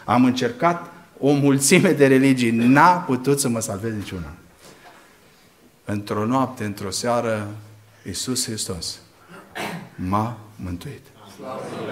[0.04, 2.50] Am încercat o mulțime de religii.
[2.50, 4.32] N-a putut să mă salveze niciuna.
[5.84, 7.48] Într-o noapte, într-o seară,
[8.06, 8.98] Iisus Hristos
[9.94, 11.06] m-a mântuit.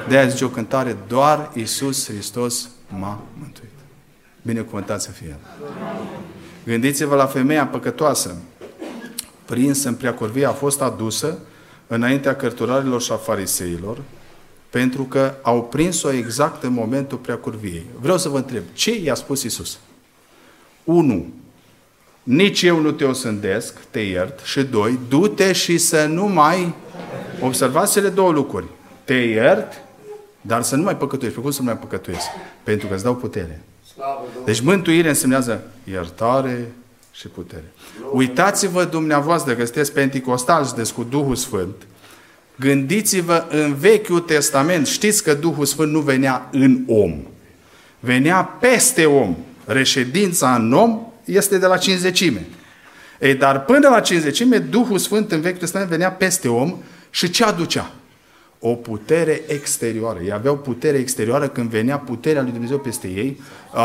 [0.08, 3.70] De aia zice o cântare, doar Iisus Hristos m-a mântuit.
[4.42, 5.36] Binecuvântat să fie.
[6.64, 8.36] Gândiți-vă la femeia păcătoasă.
[9.44, 11.38] Prinsă în preacurvie a fost adusă
[11.86, 14.02] înaintea cărturarilor și a fariseilor,
[14.70, 17.86] pentru că au prins-o exact în momentul preacurviei.
[18.00, 19.78] Vreau să vă întreb, ce i-a spus Isus?
[20.84, 21.26] 1.
[22.22, 24.40] Nici eu nu te osândesc, te iert.
[24.44, 26.74] Și doi, du-te și să nu mai...
[27.40, 28.66] Observați cele două lucruri.
[29.04, 29.72] Te iert,
[30.40, 31.36] dar să nu mai păcătuiești.
[31.36, 32.26] Pe cum să nu mai păcătuiesc?
[32.62, 33.62] Pentru că îți dau putere.
[34.44, 36.72] Deci mântuire însemnează iertare
[37.12, 37.72] și putere.
[38.12, 41.74] Uitați-vă dumneavoastră că sunteți penticostali, sunteți cu Duhul Sfânt.
[42.60, 44.86] Gândiți-vă în Vechiul Testament.
[44.86, 47.22] Știți că Duhul Sfânt nu venea în om.
[48.00, 49.36] Venea peste om.
[49.64, 52.46] Reședința în om este de la cinzecime.
[53.20, 56.76] Ei, dar până la cinzecime, Duhul Sfânt în Vechiul Testament venea peste om
[57.10, 57.92] și ce aducea?
[58.58, 60.18] O putere exterioară.
[60.24, 63.40] Ei aveau putere exterioară când venea puterea lui Dumnezeu peste ei.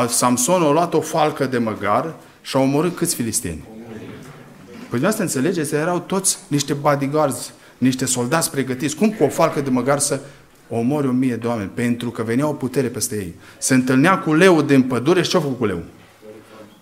[0.08, 3.64] Samson a luat o falcă de măgar și a omorât câți filisteni?
[4.90, 7.54] Păi dumneavoastră înțelegeți, erau toți niște bodyguards,
[7.86, 8.96] niște soldați pregătiți.
[8.96, 10.20] Cum cu o falcă de măgar să
[10.70, 11.70] omori o mie de oameni?
[11.74, 13.36] Pentru că venea o putere peste ei.
[13.58, 15.84] Se întâlnea cu leu din pădure și ce-a făcut cu leu?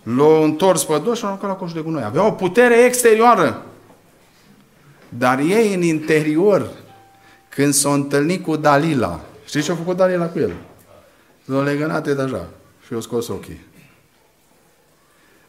[0.03, 2.03] L-a întors pe dos și l-a aruncat la coș de gunoi.
[2.03, 3.65] Avea o putere exterioară.
[5.09, 6.69] Dar ei în interior,
[7.49, 10.53] când s-au întâlnit cu Dalila, știți ce a făcut Dalila cu el?
[11.45, 12.47] L-a legănat deja
[12.85, 13.61] și i-a scos ochii.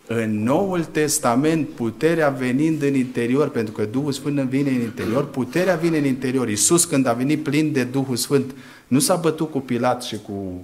[0.06, 5.74] În Noul Testament, puterea venind în interior, pentru că Duhul Sfânt vine în interior, puterea
[5.74, 6.48] vine în interior.
[6.48, 8.54] Iisus, când a venit plin de Duhul Sfânt,
[8.88, 10.62] nu s-a bătut cu Pilat și cu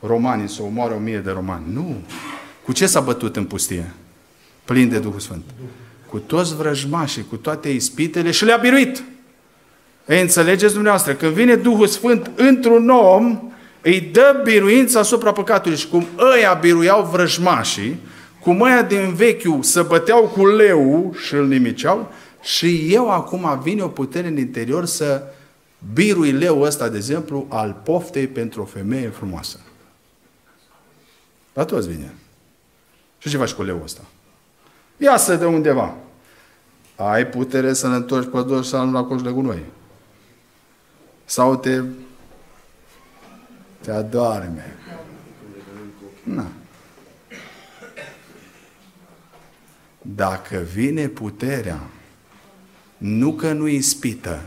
[0.00, 1.64] romanii, să omoare o mie de romani.
[1.72, 1.96] Nu.
[2.64, 3.90] Cu ce s-a bătut în pustie?
[4.64, 5.44] Plin de Duhul Sfânt.
[6.06, 9.02] Cu toți vrăjmașii, cu toate ispitele și le-a biruit.
[10.08, 13.40] Ei, înțelegeți dumneavoastră, când vine Duhul Sfânt într-un om,
[13.82, 15.76] îi dă biruință asupra păcatului.
[15.76, 17.96] Și cum ăia biruiau vrăjmașii,
[18.40, 23.82] cum ăia din vechiul să băteau cu leu și îl nimiceau, și eu acum vine
[23.82, 25.22] o putere în interior să
[25.92, 29.60] birui leu ăsta, de exemplu, al poftei pentru o femeie frumoasă.
[31.52, 32.14] La toți vine.
[33.18, 34.00] Și ce faci cu leul ăsta?
[34.96, 35.94] Iasă de undeva.
[36.96, 39.62] Ai putere să-l întorci pe dos să-l la coș de gunoi.
[41.24, 41.82] Sau te...
[43.80, 44.76] te adorme.
[46.22, 46.46] Na.
[50.14, 51.80] Dacă vine puterea,
[52.96, 54.40] nu că nu ispită,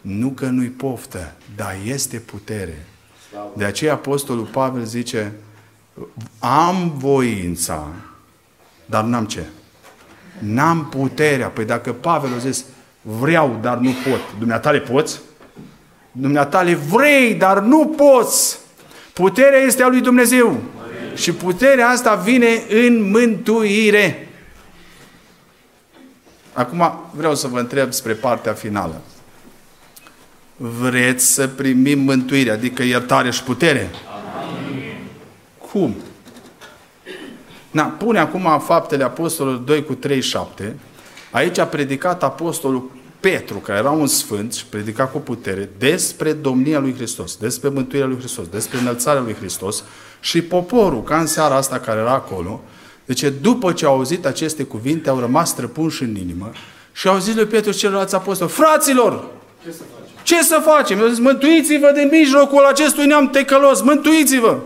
[0.00, 2.86] nu că nu-i poftă, dar este putere.
[3.56, 5.32] De aceea Apostolul Pavel zice,
[6.38, 7.88] am voința,
[8.86, 9.44] dar n-am ce?
[10.38, 11.48] N-am puterea.
[11.48, 12.64] Păi dacă Pavel a zis,
[13.02, 15.20] vreau, dar nu pot, dumneata le poți?
[16.12, 18.58] Dumneata le vrei, dar nu poți.
[19.12, 20.46] Puterea este a lui Dumnezeu.
[20.46, 21.16] Amin.
[21.16, 24.24] Și puterea asta vine în mântuire.
[26.52, 29.00] Acum vreau să vă întreb spre partea finală.
[30.56, 33.90] Vreți să primim mântuire, adică iertare și putere?
[35.72, 35.94] Cum?
[37.70, 40.76] Na, pune acum faptele apostolului 2 cu 3, 7.
[41.30, 46.78] Aici a predicat apostolul Petru, care era un sfânt și predica cu putere, despre domnia
[46.78, 49.84] lui Hristos, despre mântuirea lui Hristos, despre înălțarea lui Hristos
[50.20, 52.62] și poporul, ca în seara asta care era acolo,
[53.10, 56.50] deci după ce au auzit aceste cuvinte, au rămas străpunși în inimă
[56.92, 59.24] și au zis lui Petru și celorlalți apostoli, fraților,
[59.64, 60.14] ce să facem?
[60.22, 60.98] Ce să facem?
[60.98, 64.58] Eu zis, mântuiți-vă din mijlocul acestui neam tecălos, mântuiți-vă!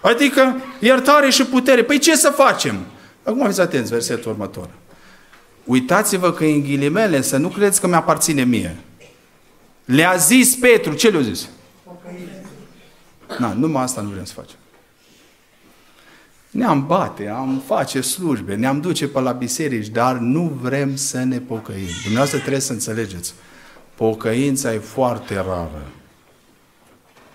[0.00, 1.82] Adică iertare și putere.
[1.82, 2.76] Păi ce să facem?
[3.22, 4.68] Acum fiți atenți, versetul următor.
[5.64, 8.76] Uitați-vă că în ghilimele, să nu credeți că mi-aparține mie.
[9.84, 11.48] Le-a zis Petru, ce le-a zis?
[13.38, 14.56] Na, numai asta nu vrem să facem.
[16.54, 21.38] Ne-am bate, am face slujbe, ne-am duce pe la biserici, dar nu vrem să ne
[21.38, 21.86] pocăim.
[22.02, 23.34] Dumneavoastră trebuie să înțelegeți.
[23.94, 25.86] Pocăința e foarte rară.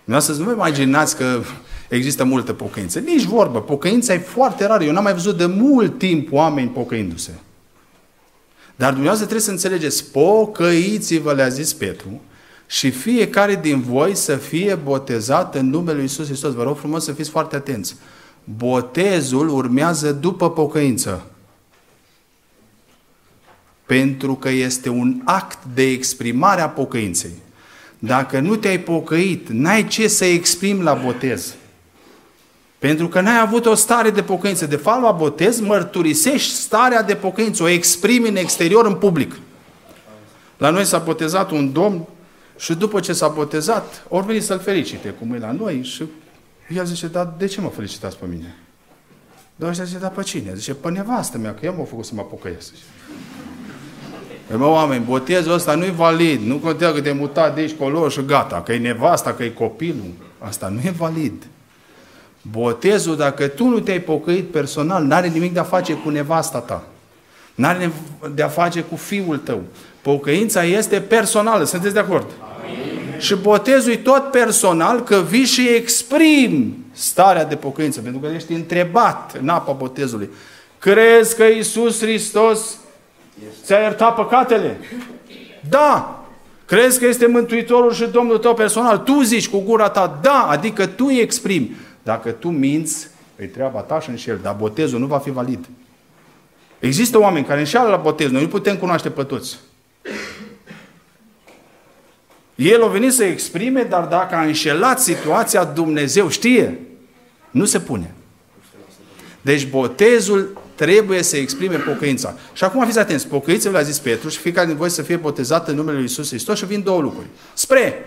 [0.04, 1.42] Dumneavoastră nu vă imaginați că
[1.90, 3.00] există multă pocăință.
[3.00, 3.62] Nici vorbă.
[3.62, 4.84] Pocăința e foarte rară.
[4.84, 7.32] Eu n-am mai văzut de mult timp oameni pocăindu-se.
[8.76, 12.22] Dar dumneavoastră trebuie să înțelegeți, pocăiți-vă, le-a zis Petru,
[12.68, 16.54] și fiecare din voi să fie botezat în numele Lui Iisus Hristos.
[16.54, 17.96] Vă rog frumos să fiți foarte atenți.
[18.58, 21.26] Botezul urmează după pocăință.
[23.86, 27.32] Pentru că este un act de exprimare a pocăinței.
[28.00, 31.56] Dacă nu te-ai pocăit, n-ai ce să exprimi la botez.
[32.80, 34.66] Pentru că n-ai avut o stare de pocăință.
[34.66, 39.40] De fapt, la botez mărturisești starea de pocăință, o exprimi în exterior, în public.
[40.58, 42.08] La noi s-a botezat un domn
[42.58, 46.04] și după ce s-a botezat, ori veni să-l felicite, cum e la noi, și
[46.76, 48.56] el zice, dar de ce mă felicitați pe mine?
[49.56, 50.54] Dar ăștia zice, da, pe cine?
[50.56, 52.74] Zice, pe nevastă mea, că eu m-am făcut să mă pocăiesc.
[54.48, 56.42] Păi mă, oameni, botezul ăsta nu e valid.
[56.42, 58.62] Nu contează că te mutat de aici coloș și gata.
[58.62, 60.12] Că e nevasta, că e copilul.
[60.40, 61.48] Asta nu e valid.
[62.42, 66.84] Botezul, dacă tu nu te-ai pocăit personal, n-are nimic de a face cu nevasta ta.
[67.56, 67.92] N-are
[68.34, 69.62] de a face cu fiul tău.
[70.02, 71.64] Pocăința este personală.
[71.64, 72.26] Sunteți de acord?
[72.42, 72.49] Amin.
[73.20, 78.02] Și botezul e tot personal că vii și exprim starea de pocăință.
[78.02, 80.30] Pentru că ești întrebat în apa botezului.
[80.80, 82.78] Crezi că Iisus Hristos
[83.64, 84.78] ți-a iertat păcatele?
[85.70, 86.24] Da!
[86.66, 88.98] Crezi că este Mântuitorul și Domnul tău personal?
[88.98, 91.76] Tu zici cu gura ta, da, adică tu îi exprimi.
[92.04, 95.66] Dacă tu minți, e treaba ta și înșel, dar botezul nu va fi valid.
[96.80, 99.58] Există oameni care înșeală la botez, noi nu putem cunoaște pe toți.
[102.60, 106.80] El a venit să exprime, dar dacă a înșelat situația, Dumnezeu știe.
[107.52, 108.14] Nu se pune.
[109.42, 112.36] Deci botezul trebuie să exprime pocăința.
[112.54, 115.68] Și acum fiți atenți, pocăiți-vă, a zis Petru, și fiecare din voi să fie botezat
[115.68, 117.28] în numele Lui Isus Hristos și vin două lucruri.
[117.54, 118.06] Spre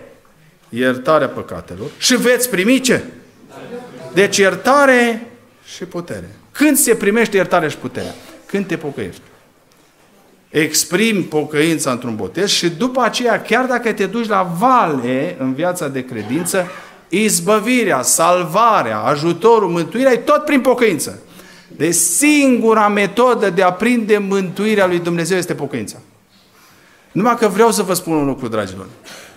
[0.69, 3.03] iertarea păcatelor și veți primi ce?
[4.13, 5.31] Deci iertare
[5.75, 6.29] și putere.
[6.51, 8.15] Când se primește iertare și putere?
[8.45, 9.21] Când te pocăiești.
[10.53, 15.87] Exprimi pocăința într-un botez și după aceea, chiar dacă te duci la vale în viața
[15.87, 16.67] de credință,
[17.09, 21.19] izbăvirea, salvarea, ajutorul, mântuirea e tot prin pocăință.
[21.67, 25.97] Deci singura metodă de a prinde mântuirea lui Dumnezeu este pocăința.
[27.11, 28.87] Numai că vreau să vă spun un lucru, dragilor.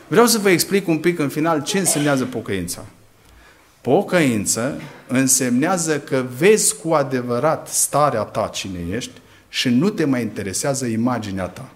[0.09, 2.85] Vreau să vă explic un pic în final ce însemnează pocăința.
[3.81, 9.21] Pocăință însemnează că vezi cu adevărat starea ta cine ești
[9.57, 11.69] și nu te mai interesează imaginea ta.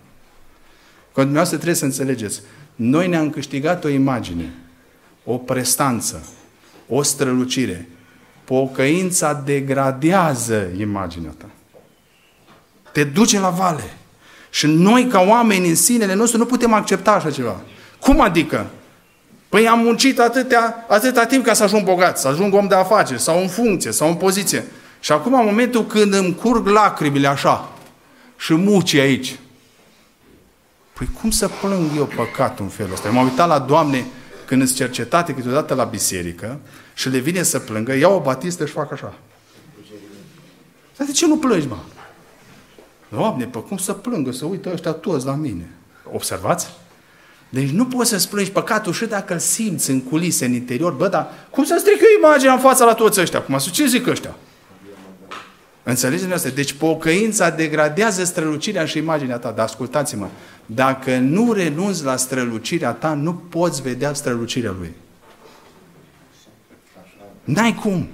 [1.12, 2.40] Că dumneavoastră trebuie să înțelegeți.
[2.74, 4.52] Noi ne-am câștigat o imagine,
[5.24, 6.26] o prestanță,
[6.88, 7.88] o strălucire.
[8.44, 11.46] Pocăința degradează imaginea ta.
[12.92, 13.96] Te duce la vale.
[14.50, 17.60] Și noi, ca oameni în sinele nostru, nu putem accepta așa ceva.
[18.00, 18.66] Cum adică?
[19.48, 23.20] Păi am muncit atâtea, atâta timp ca să ajung bogat, să ajung om de afaceri,
[23.20, 24.64] sau în funcție, sau în poziție.
[25.00, 27.72] Și acum, în momentul când îmi curg lacrimile așa
[28.36, 29.38] și muci aici,
[30.92, 33.10] păi cum să plâng eu păcatul în felul ăsta?
[33.10, 34.06] M-am uitat la Doamne
[34.46, 36.60] când îți cercetate câteodată la biserică
[36.94, 39.14] și le vine să plângă, iau o batistă și fac așa.
[40.96, 41.76] Dar de ce nu plângi, mă?
[43.08, 45.70] Doamne, pe cum să plângă, să uită ăștia toți la mine?
[46.12, 46.68] Observați?
[47.48, 50.92] Deci nu poți să-ți plângi păcatul și dacă îl simți în culise, în interior.
[50.92, 53.38] Bă, dar cum să strică imaginea în fața la toți ăștia?
[53.38, 54.36] Acum, ce zic ăștia?
[55.82, 56.48] Înțelegeți asta?
[56.48, 59.50] Deci pocăința degradează strălucirea și imaginea ta.
[59.50, 60.28] Dar ascultați-mă,
[60.66, 64.92] dacă nu renunți la strălucirea ta, nu poți vedea strălucirea lui.
[67.44, 68.08] N-ai cum.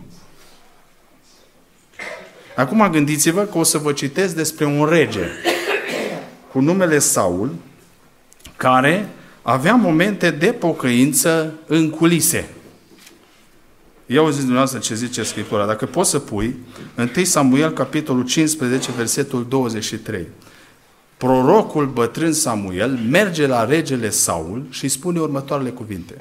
[2.56, 5.26] Acum gândiți-vă că o să vă citesc despre un rege
[6.52, 7.54] cu numele Saul,
[8.56, 9.08] care
[9.42, 12.48] avea momente de pocăință în culise.
[14.06, 15.66] Eu zis dumneavoastră ce zice Scriptura.
[15.66, 16.56] Dacă poți să pui,
[17.16, 20.26] 1 Samuel, capitolul 15, versetul 23.
[21.16, 26.14] Prorocul bătrân Samuel merge la regele Saul și îi spune următoarele cuvinte.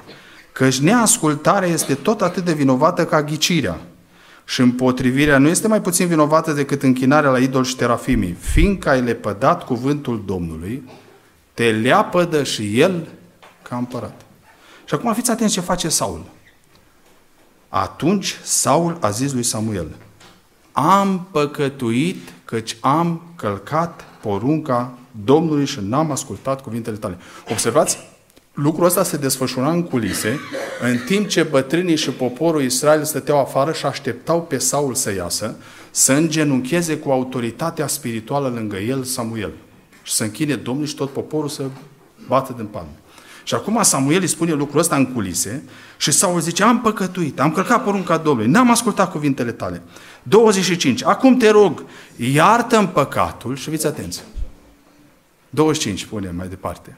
[0.52, 3.80] Căci neascultarea este tot atât de vinovată ca ghicirea.
[4.44, 8.36] Și împotrivirea nu este mai puțin vinovată decât închinarea la idol și terafimii.
[8.40, 10.82] Fiindcă ai lepădat cuvântul Domnului,
[11.54, 13.08] te leapădă și el
[13.68, 14.20] ca împărat.
[14.84, 16.24] Și acum fiți atenți ce face Saul.
[17.68, 19.86] Atunci Saul a zis lui Samuel,
[20.72, 27.18] am păcătuit căci am călcat porunca Domnului și n-am ascultat cuvintele tale.
[27.50, 27.98] Observați,
[28.52, 30.38] lucrul ăsta se desfășura în culise,
[30.80, 35.56] în timp ce bătrânii și poporul Israel stăteau afară și așteptau pe Saul să iasă,
[35.90, 39.52] să îngenuncheze cu autoritatea spirituală lângă el, Samuel.
[40.02, 41.62] Și să închine Domnul și tot poporul să
[42.26, 42.90] bată din palme.
[43.46, 45.62] Și acum Samuel îi spune lucrul ăsta în culise
[45.96, 49.82] și Saul zice, am păcătuit, am călcat porunca Domnului, n-am ascultat cuvintele tale.
[50.22, 51.04] 25.
[51.04, 51.84] Acum te rog,
[52.16, 54.22] iartă-mi păcatul și fiți atenți.
[55.50, 56.96] 25, spune mai departe.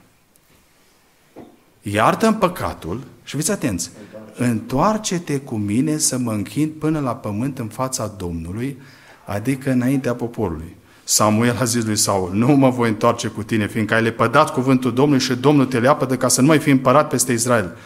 [1.82, 3.90] Iartă-mi păcatul și fiți atenți.
[4.34, 8.78] Întoarce-te cu mine să mă închin până la pământ în fața Domnului,
[9.26, 10.76] adică înaintea poporului.
[11.10, 14.94] Samuel a zis lui Saul, nu mă voi întoarce cu tine, fiindcă ai lepădat cuvântul
[14.94, 17.76] Domnului și Domnul te leapădă ca să nu mai fii împărat peste Israel.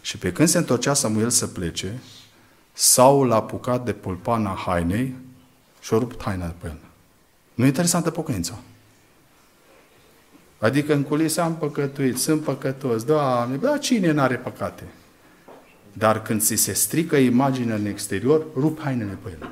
[0.00, 2.02] Și pe când se întorcea Samuel să plece,
[2.72, 5.14] Saul a apucat de pulpana hainei
[5.80, 6.78] și a rupt haina de pe el.
[7.54, 8.58] Nu e interesantă pocăința?
[10.58, 14.82] Adică în culise am păcătuit, sunt păcătos, Doamne, dar cine n-are păcate?
[15.92, 19.50] Dar când ți se strică imaginea în exterior, rup hainele pe el.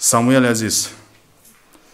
[0.00, 0.90] Samuel a zis,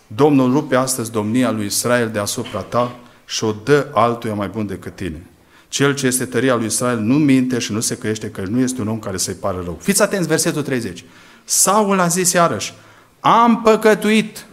[0.07, 2.97] Domnul rupe astăzi domnia lui Israel deasupra ta
[3.27, 5.27] și o dă altuia mai bun decât tine.
[5.69, 8.81] Cel ce este tăria lui Israel nu minte și nu se căiește că nu este
[8.81, 9.79] un om care să-i pară rău.
[9.81, 11.05] Fiți atenți, versetul 30.
[11.45, 12.75] Saul a zis iarăși,
[13.21, 14.47] am păcătuit.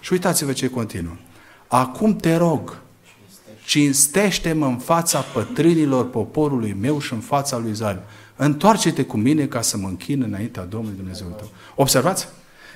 [0.00, 1.14] Și uitați-vă ce continuă.
[1.66, 2.78] Acum te rog,
[3.64, 8.02] cinstește-mă în fața pătrânilor poporului meu și în fața lui Israel.
[8.42, 11.50] Întoarce-te cu mine ca să mă închin înaintea Domnului Dumnezeu tău.
[11.74, 12.28] Observați?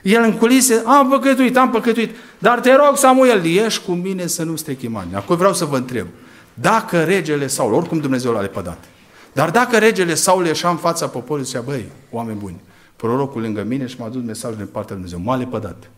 [0.02, 4.42] El în culise, am păcătuit, am păcătuit, dar te rog, Samuel, ieși cu mine să
[4.42, 5.18] nu stric imaginea.
[5.18, 6.06] Acum vreau să vă întreb,
[6.54, 8.84] dacă regele Saul, oricum Dumnezeu l-a lepădat,
[9.32, 12.60] dar dacă regele Saul ieșea în fața poporului și zicea, băi, oameni buni,
[12.96, 15.90] prorocul lângă mine și m-a dus mesajul din partea lui Dumnezeu, m-a lepădat.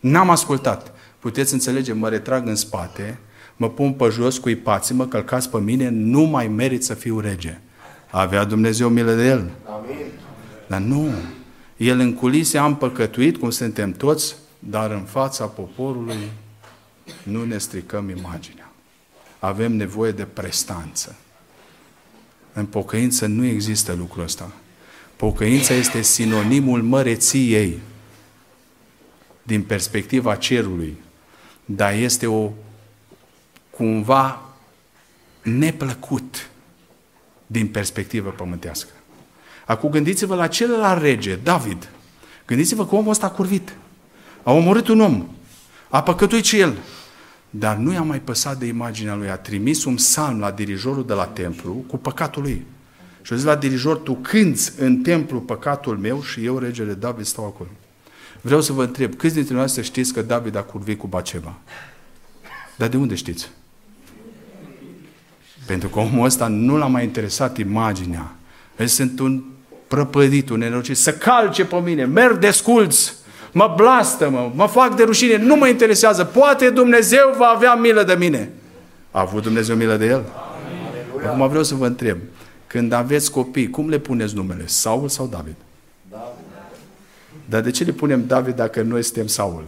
[0.00, 0.92] N-am ascultat.
[1.18, 3.18] Puteți înțelege, mă retrag în spate,
[3.56, 7.60] mă pun pe jos, cuipați-mă, călcați pe mine, nu mai merit să fiu rege.
[8.16, 9.50] Avea Dumnezeu milă de el.
[9.64, 10.06] Amin.
[10.66, 11.10] Dar nu.
[11.76, 16.30] El în culise am păcătuit, cum suntem toți, dar în fața poporului
[17.22, 18.72] nu ne stricăm imaginea.
[19.38, 21.16] Avem nevoie de prestanță.
[22.52, 24.52] În pocăință nu există lucrul ăsta.
[25.16, 27.78] Pocăința este sinonimul măreției
[29.42, 30.96] din perspectiva cerului,
[31.64, 32.50] dar este o
[33.70, 34.42] cumva
[35.42, 36.50] neplăcut
[37.46, 38.90] din perspectivă pământească.
[39.66, 41.88] Acum gândiți-vă la celălalt rege, David.
[42.46, 43.76] Gândiți-vă că omul ăsta a curvit.
[44.42, 45.26] A omorât un om.
[45.88, 46.76] A păcătuit și el.
[47.50, 49.28] Dar nu i-a mai păsat de imaginea lui.
[49.28, 52.66] A trimis un psalm la dirijorul de la templu cu păcatul lui.
[53.22, 57.24] Și a zis la dirijor, tu cânți în templu păcatul meu și eu, regele David,
[57.24, 57.68] stau acolo.
[58.40, 61.58] Vreau să vă întreb, câți dintre noastre știți că David a curvit cu Baceva?
[62.76, 63.50] Dar de unde știți?
[65.66, 68.34] Pentru că omul ăsta nu l-a mai interesat imaginea.
[68.78, 69.42] Eu sunt un
[69.88, 73.12] prăpădit, un nenorocit, să calce pe mine, merg desculți,
[73.52, 78.02] mă blastă, mă, mă fac de rușine, nu mă interesează, poate Dumnezeu va avea milă
[78.02, 78.50] de mine.
[79.10, 80.22] A avut Dumnezeu milă de el?
[81.16, 81.26] Amin.
[81.26, 82.18] Acum vreau să vă întreb,
[82.66, 84.66] când aveți copii, cum le puneți numele?
[84.66, 85.54] Saul sau David?
[86.10, 86.44] David.
[87.44, 89.64] Dar de ce le punem David dacă noi suntem Saul?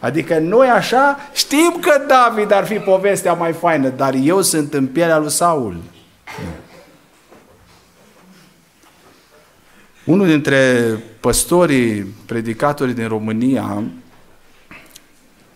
[0.00, 4.86] Adică noi așa știm că David ar fi povestea mai faină, dar eu sunt în
[4.86, 5.76] pielea lui Saul.
[10.04, 10.82] Unul dintre
[11.20, 13.82] păstorii, predicatorii din România,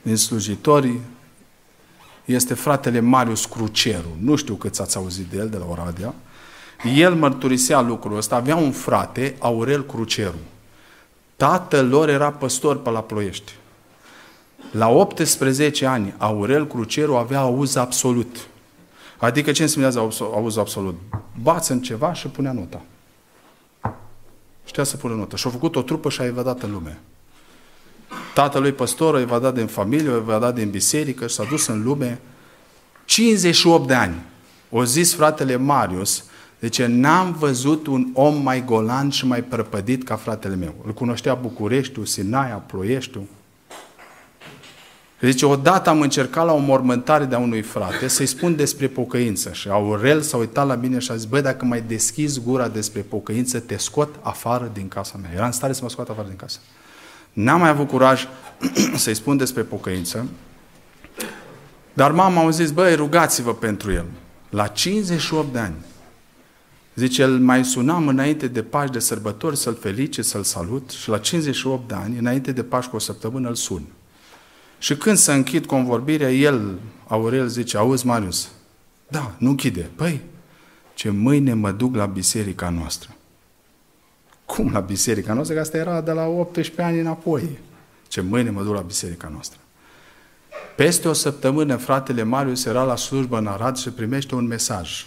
[0.03, 1.01] din slujitori,
[2.25, 4.17] este fratele Marius Cruceru.
[4.21, 6.15] Nu știu cât ați auzit de el, de la Oradea.
[6.95, 8.37] El mărturisea lucrul ăsta.
[8.37, 10.39] Avea un frate, Aurel Cruceru.
[11.37, 13.53] Tatăl lor era păstor pe la Ploiești.
[14.71, 18.49] La 18 ani, Aurel Cruceru avea auz absolut.
[19.19, 20.95] Adică ce înseamnă auz absolut?
[21.43, 22.81] Bață în ceva și punea nota.
[24.65, 25.37] Știa să pună notă.
[25.37, 26.99] Și-a făcut o trupă și a evadat în lume.
[28.35, 32.21] Tatălui păstor a evadat din familie, a evadat din biserică și s-a dus în lume
[33.05, 34.23] 58 de ani.
[34.71, 36.25] O zis fratele Marius,
[36.61, 40.75] zice, n-am văzut un om mai golan și mai prăpădit ca fratele meu.
[40.85, 43.25] Îl cunoștea Bucureștiul, Sinaia, Ploieștiul.
[45.21, 49.53] Zice, odată am încercat la o mormântare de a unui frate să-i spun despre pocăință.
[49.53, 53.01] Și Aurel s-a uitat la mine și a zis, băi, dacă mai deschizi gura despre
[53.01, 55.31] pocăință, te scot afară din casa mea.
[55.35, 56.59] Era în stare să mă scot afară din casă.
[57.33, 58.27] N-am mai avut curaj
[58.97, 60.27] să-i spun despre pocăință,
[61.93, 64.05] dar mama a zis, băi, rugați-vă pentru el.
[64.51, 65.75] La 58 de ani.
[66.95, 71.19] Zice, el mai sunam înainte de Paști de sărbători să-l felice, să-l salut și la
[71.19, 73.83] 58 de ani, înainte de Paști cu o săptămână, îl sun.
[74.79, 78.51] Și când să închid convorbirea, el, Aurel, zice, auzi, Marius,
[79.09, 79.91] da, nu închide.
[79.95, 80.21] Păi,
[80.95, 83.17] ce mâine mă duc la biserica noastră.
[84.45, 85.55] Cum la biserica noastră?
[85.55, 87.59] Că asta era de la 18 ani înapoi.
[88.09, 89.59] Ce mâine mă duc la biserica noastră.
[90.77, 95.07] Peste o săptămână, fratele Marius era la slujbă în Arad și primește un mesaj.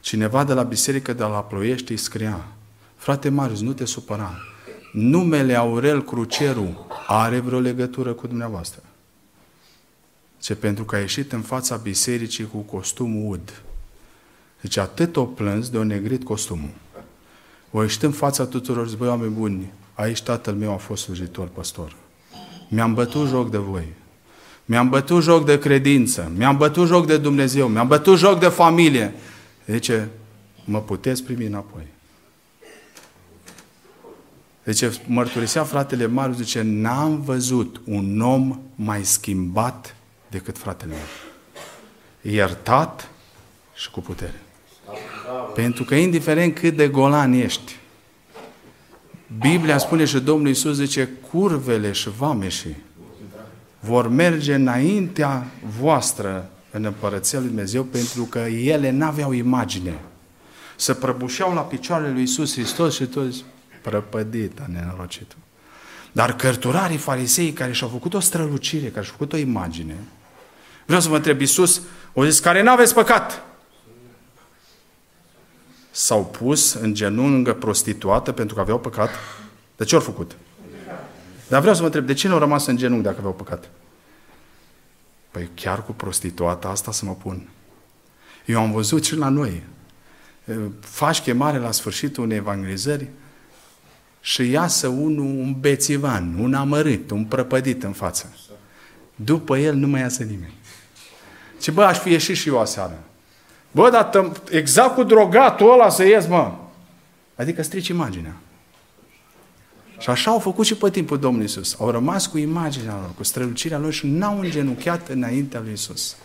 [0.00, 2.44] Cineva de la biserică de la Ploiești îi scria,
[2.96, 4.34] frate Marius, nu te supăra.
[4.92, 8.82] Numele Aurel Cruceru are vreo legătură cu dumneavoastră
[10.40, 13.62] ce pentru că a ieșit în fața bisericii cu costumul ud.
[14.60, 16.70] Deci atât o plâns de o negrit costumul.
[17.70, 21.46] O ieșit în fața tuturor, zic, băi, oameni buni, aici tatăl meu a fost slujitor
[21.46, 21.94] păstor.
[22.68, 23.86] Mi-am bătut joc de voi.
[24.64, 26.32] Mi-am bătut joc de credință.
[26.36, 27.68] Mi-am bătut joc de Dumnezeu.
[27.68, 29.14] Mi-am bătut joc de familie.
[29.64, 29.90] Deci,
[30.64, 31.86] mă puteți primi înapoi.
[34.64, 39.96] Deci mărturisea fratele Marius, zice, n-am văzut un om mai schimbat
[40.28, 42.32] decât fratele meu.
[42.34, 43.10] Iertat
[43.74, 44.42] și cu putere.
[45.54, 47.76] Pentru că indiferent cât de golan ești,
[49.38, 52.76] Biblia spune și Domnul Iisus zice, curvele și vameșii
[53.80, 55.46] vor merge înaintea
[55.78, 59.98] voastră în Împărăția Lui Dumnezeu pentru că ele n-aveau imagine.
[60.76, 63.44] Se prăbușeau la picioarele lui Iisus Hristos și toți
[63.82, 65.38] prăpădita nenorocitul.
[66.12, 69.96] Dar cărturarii farisei care și-au făcut o strălucire, care și-au făcut o imagine,
[70.88, 71.82] vreau să vă întreb, Iisus,
[72.12, 73.42] o zis, care n-aveți păcat?
[75.90, 79.10] S-au pus în genungă prostituată pentru că aveau păcat?
[79.76, 80.36] De ce au făcut?
[81.48, 83.70] Dar vreau să vă întreb, de ce nu au rămas în genunchi dacă aveau păcat?
[85.30, 87.48] Păi chiar cu prostituata asta să mă pun.
[88.44, 89.62] Eu am văzut și la noi.
[90.80, 93.08] Faci chemare la sfârșitul unei evangelizări
[94.20, 98.36] și iasă unul, un bețivan, un amărât, un prăpădit în față.
[99.14, 100.57] După el nu mai iasă nimeni.
[101.60, 102.98] Ce bă, aș fi ieșit și eu aseară.
[103.70, 106.52] Bă, dar exact cu drogatul ăla să ies, mă.
[107.36, 108.36] Adică strici imaginea.
[109.98, 111.76] Și așa au făcut și pe timpul Domnului Isus.
[111.78, 116.16] Au rămas cu imaginea lor, cu strălucirea lor și n-au îngenunchiat înaintea lui Isus.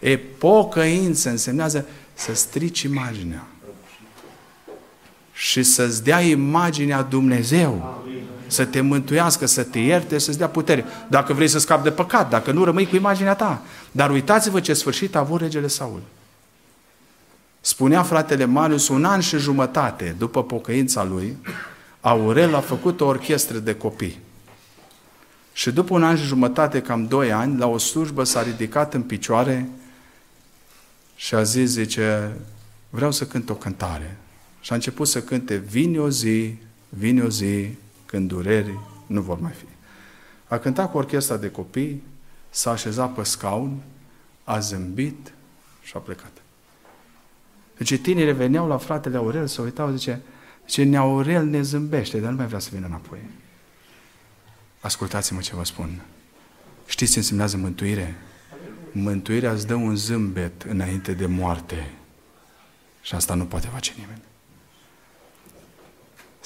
[0.00, 3.46] E pocăință însemnează să strici imaginea.
[5.32, 8.04] Și să-ți dea imaginea Dumnezeu.
[8.46, 10.84] Să te mântuiască, să te ierte, să-ți dea putere.
[11.08, 13.62] Dacă vrei să scapi de păcat, dacă nu, rămâi cu imaginea ta.
[13.96, 16.02] Dar uitați-vă ce sfârșit a avut regele Saul.
[17.60, 21.36] Spunea fratele Marius, un an și jumătate după pocăința lui,
[22.00, 24.18] Aurel a făcut o orchestră de copii.
[25.52, 29.02] Și după un an și jumătate, cam doi ani, la o slujbă s-a ridicat în
[29.02, 29.68] picioare
[31.14, 32.36] și a zis, zice,
[32.90, 34.16] vreau să cânt o cântare.
[34.60, 36.54] Și a început să cânte, vine o zi,
[36.88, 37.68] vine o zi,
[38.06, 39.66] când dureri nu vor mai fi.
[40.48, 42.02] A cântat cu orchestra de copii,
[42.56, 43.82] s-a așezat pe scaun,
[44.44, 45.32] a zâmbit
[45.82, 46.32] și a plecat.
[47.76, 50.22] Deci tinerii veneau la fratele Aurel, să uitau, zice,
[50.64, 53.18] ce Neaurel ne zâmbește, dar nu mai vrea să vină înapoi.
[54.80, 56.00] Ascultați-mă ce vă spun.
[56.86, 58.14] Știți ce însemnează mântuire?
[58.92, 61.90] Mântuirea îți dă un zâmbet înainte de moarte.
[63.02, 64.22] Și asta nu poate face nimeni.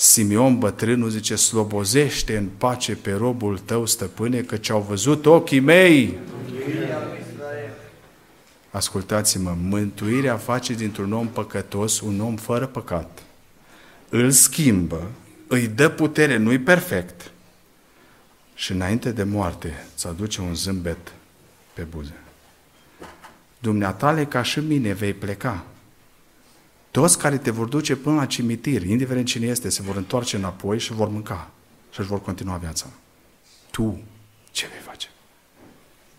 [0.01, 6.19] Simeon bătrânul zice, slobozește în pace pe robul tău, stăpâne, căci au văzut ochii mei.
[8.71, 13.23] Ascultați-mă, mântuirea face dintr-un om păcătos un om fără păcat
[14.11, 15.11] îl schimbă,
[15.47, 17.31] îi dă putere, nu-i perfect
[18.55, 21.13] și înainte de moarte îți aduce un zâmbet
[21.73, 22.15] pe buze.
[23.59, 25.65] Dumneatale ca și mine vei pleca.
[26.91, 30.79] Toți care te vor duce până la cimitir, indiferent cine este, se vor întoarce înapoi
[30.79, 31.51] și vor mânca
[31.93, 32.87] și își vor continua viața.
[33.71, 34.03] Tu
[34.51, 35.09] ce vei face?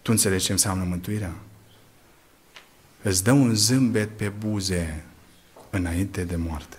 [0.02, 1.34] Tu înțelegi ce înseamnă mântuirea?
[3.02, 5.04] Îți dă un zâmbet pe buze
[5.70, 6.78] înainte de moarte.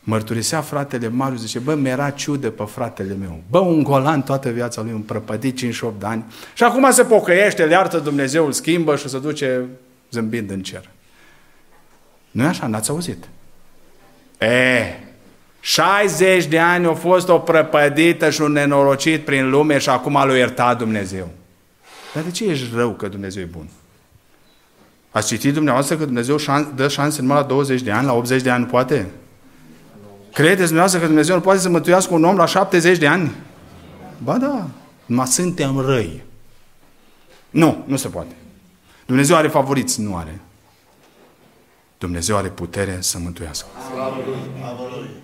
[0.00, 3.42] Mărturisea fratele Marius, zice, bă, mi-era ciudă pe fratele meu.
[3.50, 6.24] Bă, un golan toată viața lui, un prăpădit 58 de ani.
[6.54, 9.68] Și acum se pocăiește, le iartă Dumnezeu, îl schimbă și se duce
[10.10, 10.90] zâmbind în cer.
[12.32, 12.66] Nu e așa?
[12.66, 13.28] N-ați auzit?
[14.38, 14.98] E,
[15.60, 20.36] 60 de ani a fost o prăpădită și un nenorocit prin lume și acum l-a
[20.36, 21.28] iertat Dumnezeu.
[22.14, 23.68] Dar de ce ești rău că Dumnezeu e bun?
[25.10, 26.36] Ați citit dumneavoastră că Dumnezeu
[26.74, 29.06] dă șanse numai la 20 de ani, la 80 de ani nu poate?
[30.32, 33.32] Credeți dumneavoastră că Dumnezeu nu poate să mântuiască un om la 70 de ani?
[34.18, 34.66] Ba da,
[35.06, 36.22] mă suntem răi.
[37.50, 38.34] Nu, nu se poate.
[39.06, 40.40] Dumnezeu are favoriți, nu are.
[42.02, 43.66] Dumnezeu are putere să mântuiască.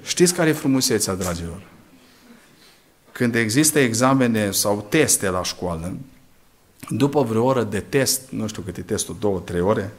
[0.02, 1.62] Știți care e frumusețea, dragilor?
[3.12, 5.96] Când există examene sau teste la școală,
[6.88, 9.92] după vreo oră de test, nu știu cât e testul, două, trei ore,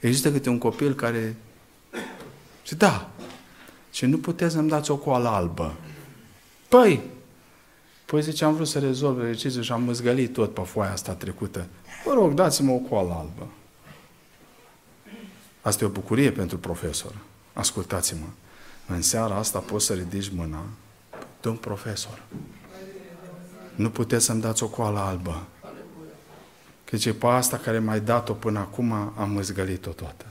[0.00, 1.36] există câte un copil care
[2.62, 3.10] zice, da,
[3.92, 5.74] și nu puteți să-mi dați o coală albă.
[6.68, 7.02] Păi,
[8.04, 11.66] păi zice, am vrut să rezolv exercițiul și am măzgălit tot pe foaia asta trecută.
[12.04, 13.50] Vă rog, dați-mă o coală albă.
[15.66, 17.12] Asta e o bucurie pentru profesor.
[17.52, 18.26] Ascultați-mă.
[18.86, 20.62] În seara asta poți să ridici mâna.
[21.40, 22.22] Domn profesor,
[23.74, 25.46] nu puteți să-mi dați o coală albă.
[26.84, 30.26] Că ce pe asta care m-ai dat-o până acum, am măzgălit-o toată.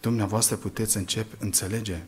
[0.00, 2.02] Dumneavoastră puteți începe, înțelege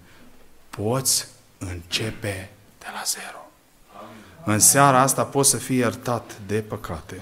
[0.70, 1.28] poți
[1.58, 3.50] începe de la zero.
[4.44, 7.20] În seara asta poți să fii iertat de păcate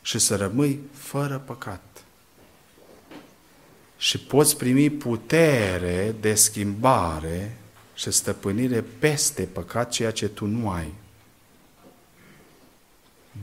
[0.00, 1.91] și să rămâi fără păcat.
[4.02, 7.56] Și poți primi putere de schimbare
[7.94, 10.92] și stăpânire peste păcat, ceea ce tu nu ai.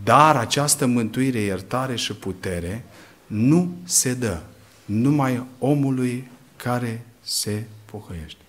[0.04, 2.84] Dar această mântuire, iertare și putere
[3.28, 4.42] nu se dă
[4.86, 8.42] numai omului care se pocăiește.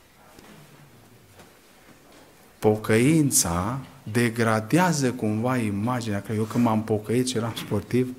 [2.58, 3.80] Pocăința
[4.12, 8.14] degradează cumva imaginea, că eu când m-am pocăit și eram sportiv,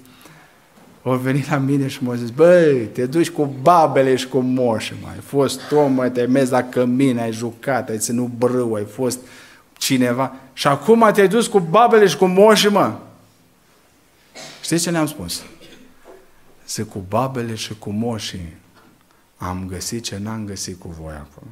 [1.04, 4.96] au venit la mine și m-au zis, băi, te duci cu babele și cu moșii,
[5.04, 5.12] mai.
[5.14, 9.20] Ai fost om, mă, te-ai mers la cămin, ai jucat, ai ținut brâu, ai fost
[9.78, 10.36] cineva.
[10.54, 12.94] Și acum te-ai dus cu babele și cu moșii, mă.
[14.62, 15.44] Știți ce ne-am spus?
[16.64, 18.54] Să cu babele și cu moșii
[19.38, 21.48] am găsit ce n-am găsit cu voi acolo.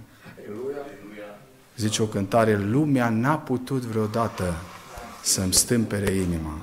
[1.78, 4.54] Zice o cântare, lumea n-a putut vreodată
[5.22, 6.58] să-mi stâmpere inima,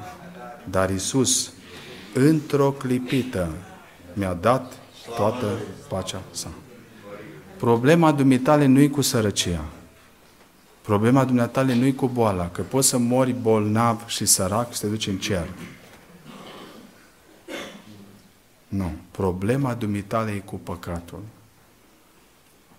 [0.71, 1.53] dar Isus,
[2.19, 3.53] într-o clipită,
[4.13, 4.73] mi-a dat
[5.17, 5.59] toată
[5.89, 6.49] pacea sa.
[7.57, 9.65] Problema dumitale nu e cu sărăcia.
[10.83, 14.87] Problema dumneatale nu e cu boala, că poți să mori bolnav și sărac și te
[14.87, 15.49] duci în cer.
[18.69, 18.93] Nu.
[19.11, 21.23] Problema dumitale e cu păcatul.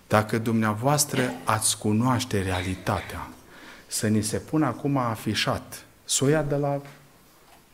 [0.08, 3.28] Dacă dumneavoastră ați cunoaște realitatea,
[3.86, 6.80] să ni se pună acum afișat, să o ia de la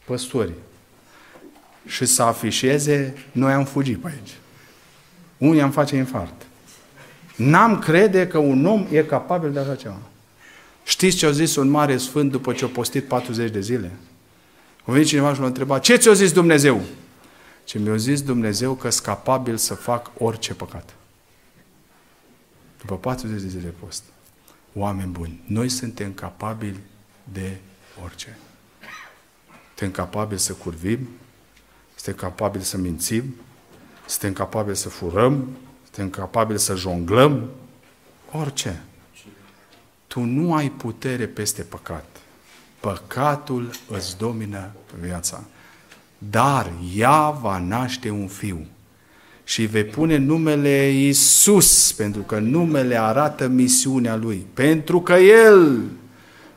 [0.05, 0.53] păstori
[1.87, 4.35] și să afișeze, noi am fugit pe aici.
[5.39, 6.47] Unii am face infart.
[7.37, 9.99] N-am crede că un om e capabil de așa ceva.
[10.85, 13.91] Știți ce a zis un mare sfânt după ce a postit 40 de zile?
[14.85, 16.83] A venit cineva și l-a întrebat, ce ți-a zis Dumnezeu?
[17.65, 20.95] Ce mi-a zis Dumnezeu că sunt capabil să fac orice păcat.
[22.79, 24.03] După 40 de zile post.
[24.75, 26.81] Oameni buni, noi suntem capabili
[27.33, 27.57] de
[28.05, 28.39] orice.
[29.67, 31.09] Suntem capabili să curvim,
[32.05, 33.35] suntem capabili să mințim,
[34.07, 35.49] suntem capabili să furăm,
[35.83, 37.49] suntem capabili să jonglăm,
[38.31, 38.83] orice.
[40.07, 42.05] Tu nu ai putere peste păcat.
[42.81, 45.45] Păcatul îți domină viața.
[46.19, 48.67] Dar ea va naște un fiu
[49.45, 54.47] și vei pune numele Isus, pentru că numele arată misiunea lui.
[54.55, 55.83] Pentru că El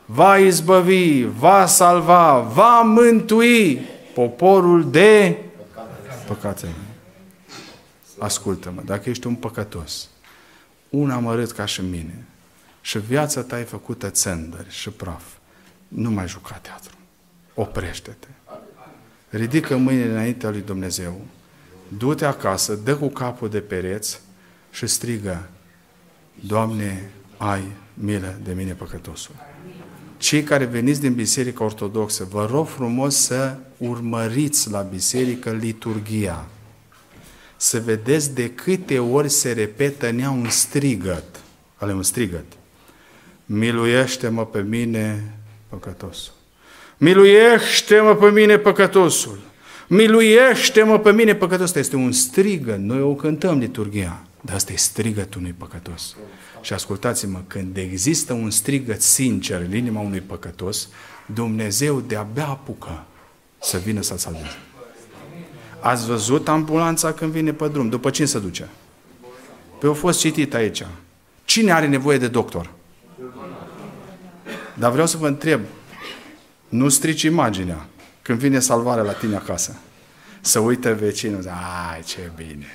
[0.05, 5.37] va izbăvi, va salva, va mântui poporul de
[6.27, 6.67] păcate.
[8.19, 10.09] Ascultă-mă, dacă ești un păcătos,
[10.89, 12.25] un amărât ca și mine,
[12.81, 15.23] și viața ta e făcută țândări și praf,
[15.87, 16.95] nu mai juca teatru.
[17.53, 18.27] Oprește-te.
[19.29, 21.21] Ridică mâinile înaintea lui Dumnezeu
[21.97, 24.19] du-te acasă, dă cu capul de pereți
[24.71, 25.49] și strigă,
[26.39, 27.63] Doamne, ai
[27.93, 29.35] milă de mine păcătosul.
[30.17, 36.47] Cei care veniți din Biserica Ortodoxă, vă rog frumos să urmăriți la biserică liturgia.
[37.57, 41.23] Să vedeți de câte ori se repetă nea un strigăt.
[41.75, 42.45] Ale un strigăt.
[43.45, 45.33] Miluiește-mă pe mine,
[45.69, 46.33] păcătosul.
[46.97, 49.39] Miluiește-mă pe mine, păcătosul.
[49.87, 51.65] Miluiește-mă pe mine păcătos.
[51.65, 52.75] Asta este un strigă.
[52.75, 54.26] Noi o cântăm liturgia.
[54.41, 56.15] Dar asta e strigătul unui păcătos.
[56.61, 60.89] Și ascultați-mă, când există un strigăt sincer în inima unui păcătos,
[61.25, 63.05] Dumnezeu de-abia apucă
[63.61, 64.57] să vină să-l salveze.
[65.79, 67.89] Ați văzut ambulanța când vine pe drum?
[67.89, 68.69] După cine se duce?
[69.79, 70.85] Păi a fost citit aici.
[71.45, 72.69] Cine are nevoie de doctor?
[74.73, 75.61] Dar vreau să vă întreb,
[76.69, 77.85] nu strici imaginea.
[78.21, 79.75] Când vine salvarea la tine acasă,
[80.41, 81.53] să uite vecinul, zice,
[81.91, 82.65] ai, ce bine,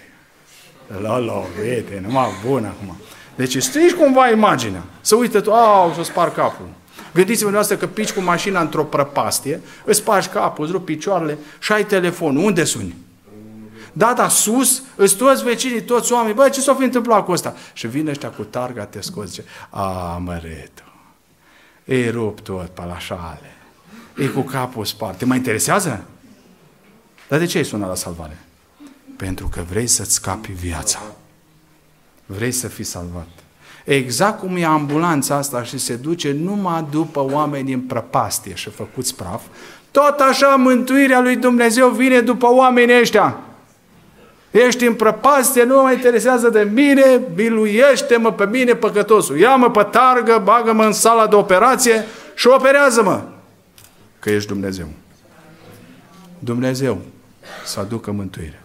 [1.01, 2.97] l-a lovit, e numai bun acum.
[3.34, 4.82] Deci strici cumva imaginea.
[5.01, 6.66] Să uite tu, au, să spar capul.
[7.14, 11.72] Gândiți-vă noastră că pici cu mașina într-o prăpastie, îți spargi capul, îți rupi picioarele și
[11.72, 12.45] ai telefonul.
[12.45, 12.97] Unde suni?
[13.93, 16.34] Da, da, sus, îți toți vecinii, toți oamenii.
[16.34, 17.55] Băi, ce s-a fi întâmplat cu ăsta?
[17.72, 20.82] Și vine ăștia cu targa, te scoți, zice, a, măretu,
[21.84, 23.53] e rup tot pe la șale
[24.16, 25.18] e cu capul spart.
[25.18, 26.05] Te mai interesează?
[27.28, 28.38] Dar de ce ai sunat la salvare?
[29.16, 31.02] Pentru că vrei să-ți scapi viața.
[32.26, 33.28] Vrei să fii salvat.
[33.84, 39.16] Exact cum e ambulanța asta și se duce numai după oameni în prăpastie și făcuți
[39.16, 39.42] praf,
[39.90, 43.36] tot așa mântuirea lui Dumnezeu vine după oamenii ăștia.
[44.50, 49.38] Ești în prăpastie, nu mă interesează de mine, biluiește-mă pe mine păcătosul.
[49.38, 52.04] Ia-mă pe targă, bagă-mă în sala de operație
[52.34, 53.22] și operează-mă
[54.18, 54.86] că ești Dumnezeu.
[56.38, 57.00] Dumnezeu
[57.64, 58.61] să aducă mântuire.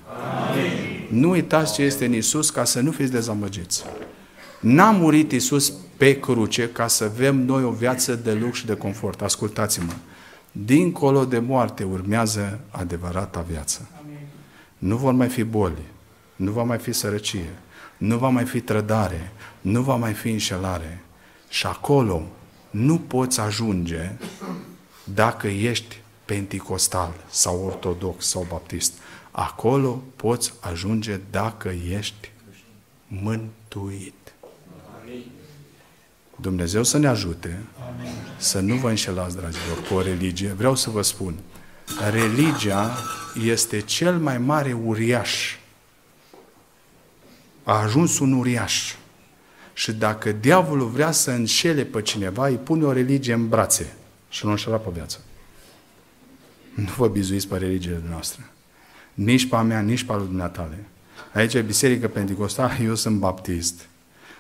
[0.49, 1.07] Amin.
[1.09, 3.83] Nu uitați ce este în Isus ca să nu fiți dezamăgiți.
[4.59, 8.75] N-a murit Isus pe cruce ca să avem noi o viață de lux și de
[8.75, 9.21] confort.
[9.21, 9.93] Ascultați-mă.
[10.51, 13.89] Dincolo de moarte urmează adevărata viață.
[14.03, 14.17] Amin.
[14.77, 15.81] Nu vor mai fi boli,
[16.35, 17.49] nu va mai fi sărăcie,
[17.97, 21.03] nu va mai fi trădare, nu va mai fi înșelare.
[21.49, 22.27] Și acolo
[22.69, 24.11] nu poți ajunge
[25.03, 28.93] dacă ești penticostal sau ortodox sau baptist,
[29.39, 32.31] acolo poți ajunge dacă ești
[33.07, 34.13] mântuit.
[36.35, 38.11] Dumnezeu să ne ajute Amin.
[38.37, 40.47] să nu vă înșelați, dragilor, cu o religie.
[40.47, 41.35] Vreau să vă spun,
[42.11, 42.97] religia
[43.43, 45.55] este cel mai mare uriaș.
[47.63, 48.95] A ajuns un uriaș.
[49.73, 53.95] Și dacă diavolul vrea să înșele pe cineva, îi pune o religie în brațe
[54.29, 55.19] și nu înșela pe viață.
[56.73, 58.51] Nu vă bizuiți pe religiile noastre.
[59.17, 60.85] Nici pe a mea, nici pe a lui dumneatale.
[61.33, 63.87] Aici e Biserică Pentecostală, eu sunt baptist.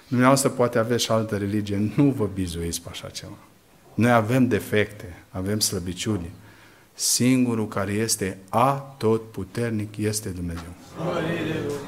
[0.07, 3.37] Dumneavoastră poate aveți și altă religie, nu vă bizuiți pe așa ceva.
[3.93, 6.29] Noi avem defecte, avem slăbiciuni.
[6.93, 10.73] Singurul care este a tot puternic este Dumnezeu.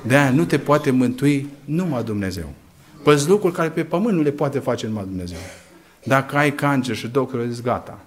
[0.06, 2.54] De aia nu te poate mântui numai Dumnezeu.
[3.04, 5.38] Păi lucruri care pe pământ nu le poate face numai Dumnezeu.
[6.04, 8.00] Dacă ai cancer și doctorul zici gata.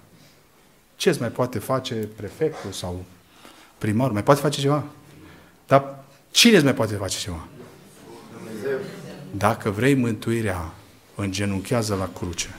[0.95, 3.05] Ce îți mai poate face prefectul sau
[3.83, 4.13] primarul?
[4.13, 4.83] Mai poate face ceva?
[5.67, 7.47] Dar cine îți mai poate face ceva?
[8.37, 8.77] Dumnezeu.
[9.31, 10.73] Dacă vrei mântuirea,
[11.15, 12.49] îngenunchează la cruce.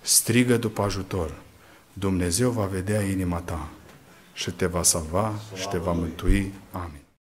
[0.00, 1.32] Strigă după ajutor.
[1.92, 3.68] Dumnezeu va vedea inima ta
[4.32, 6.52] și te va salva și te va mântui.
[6.70, 6.99] Amin.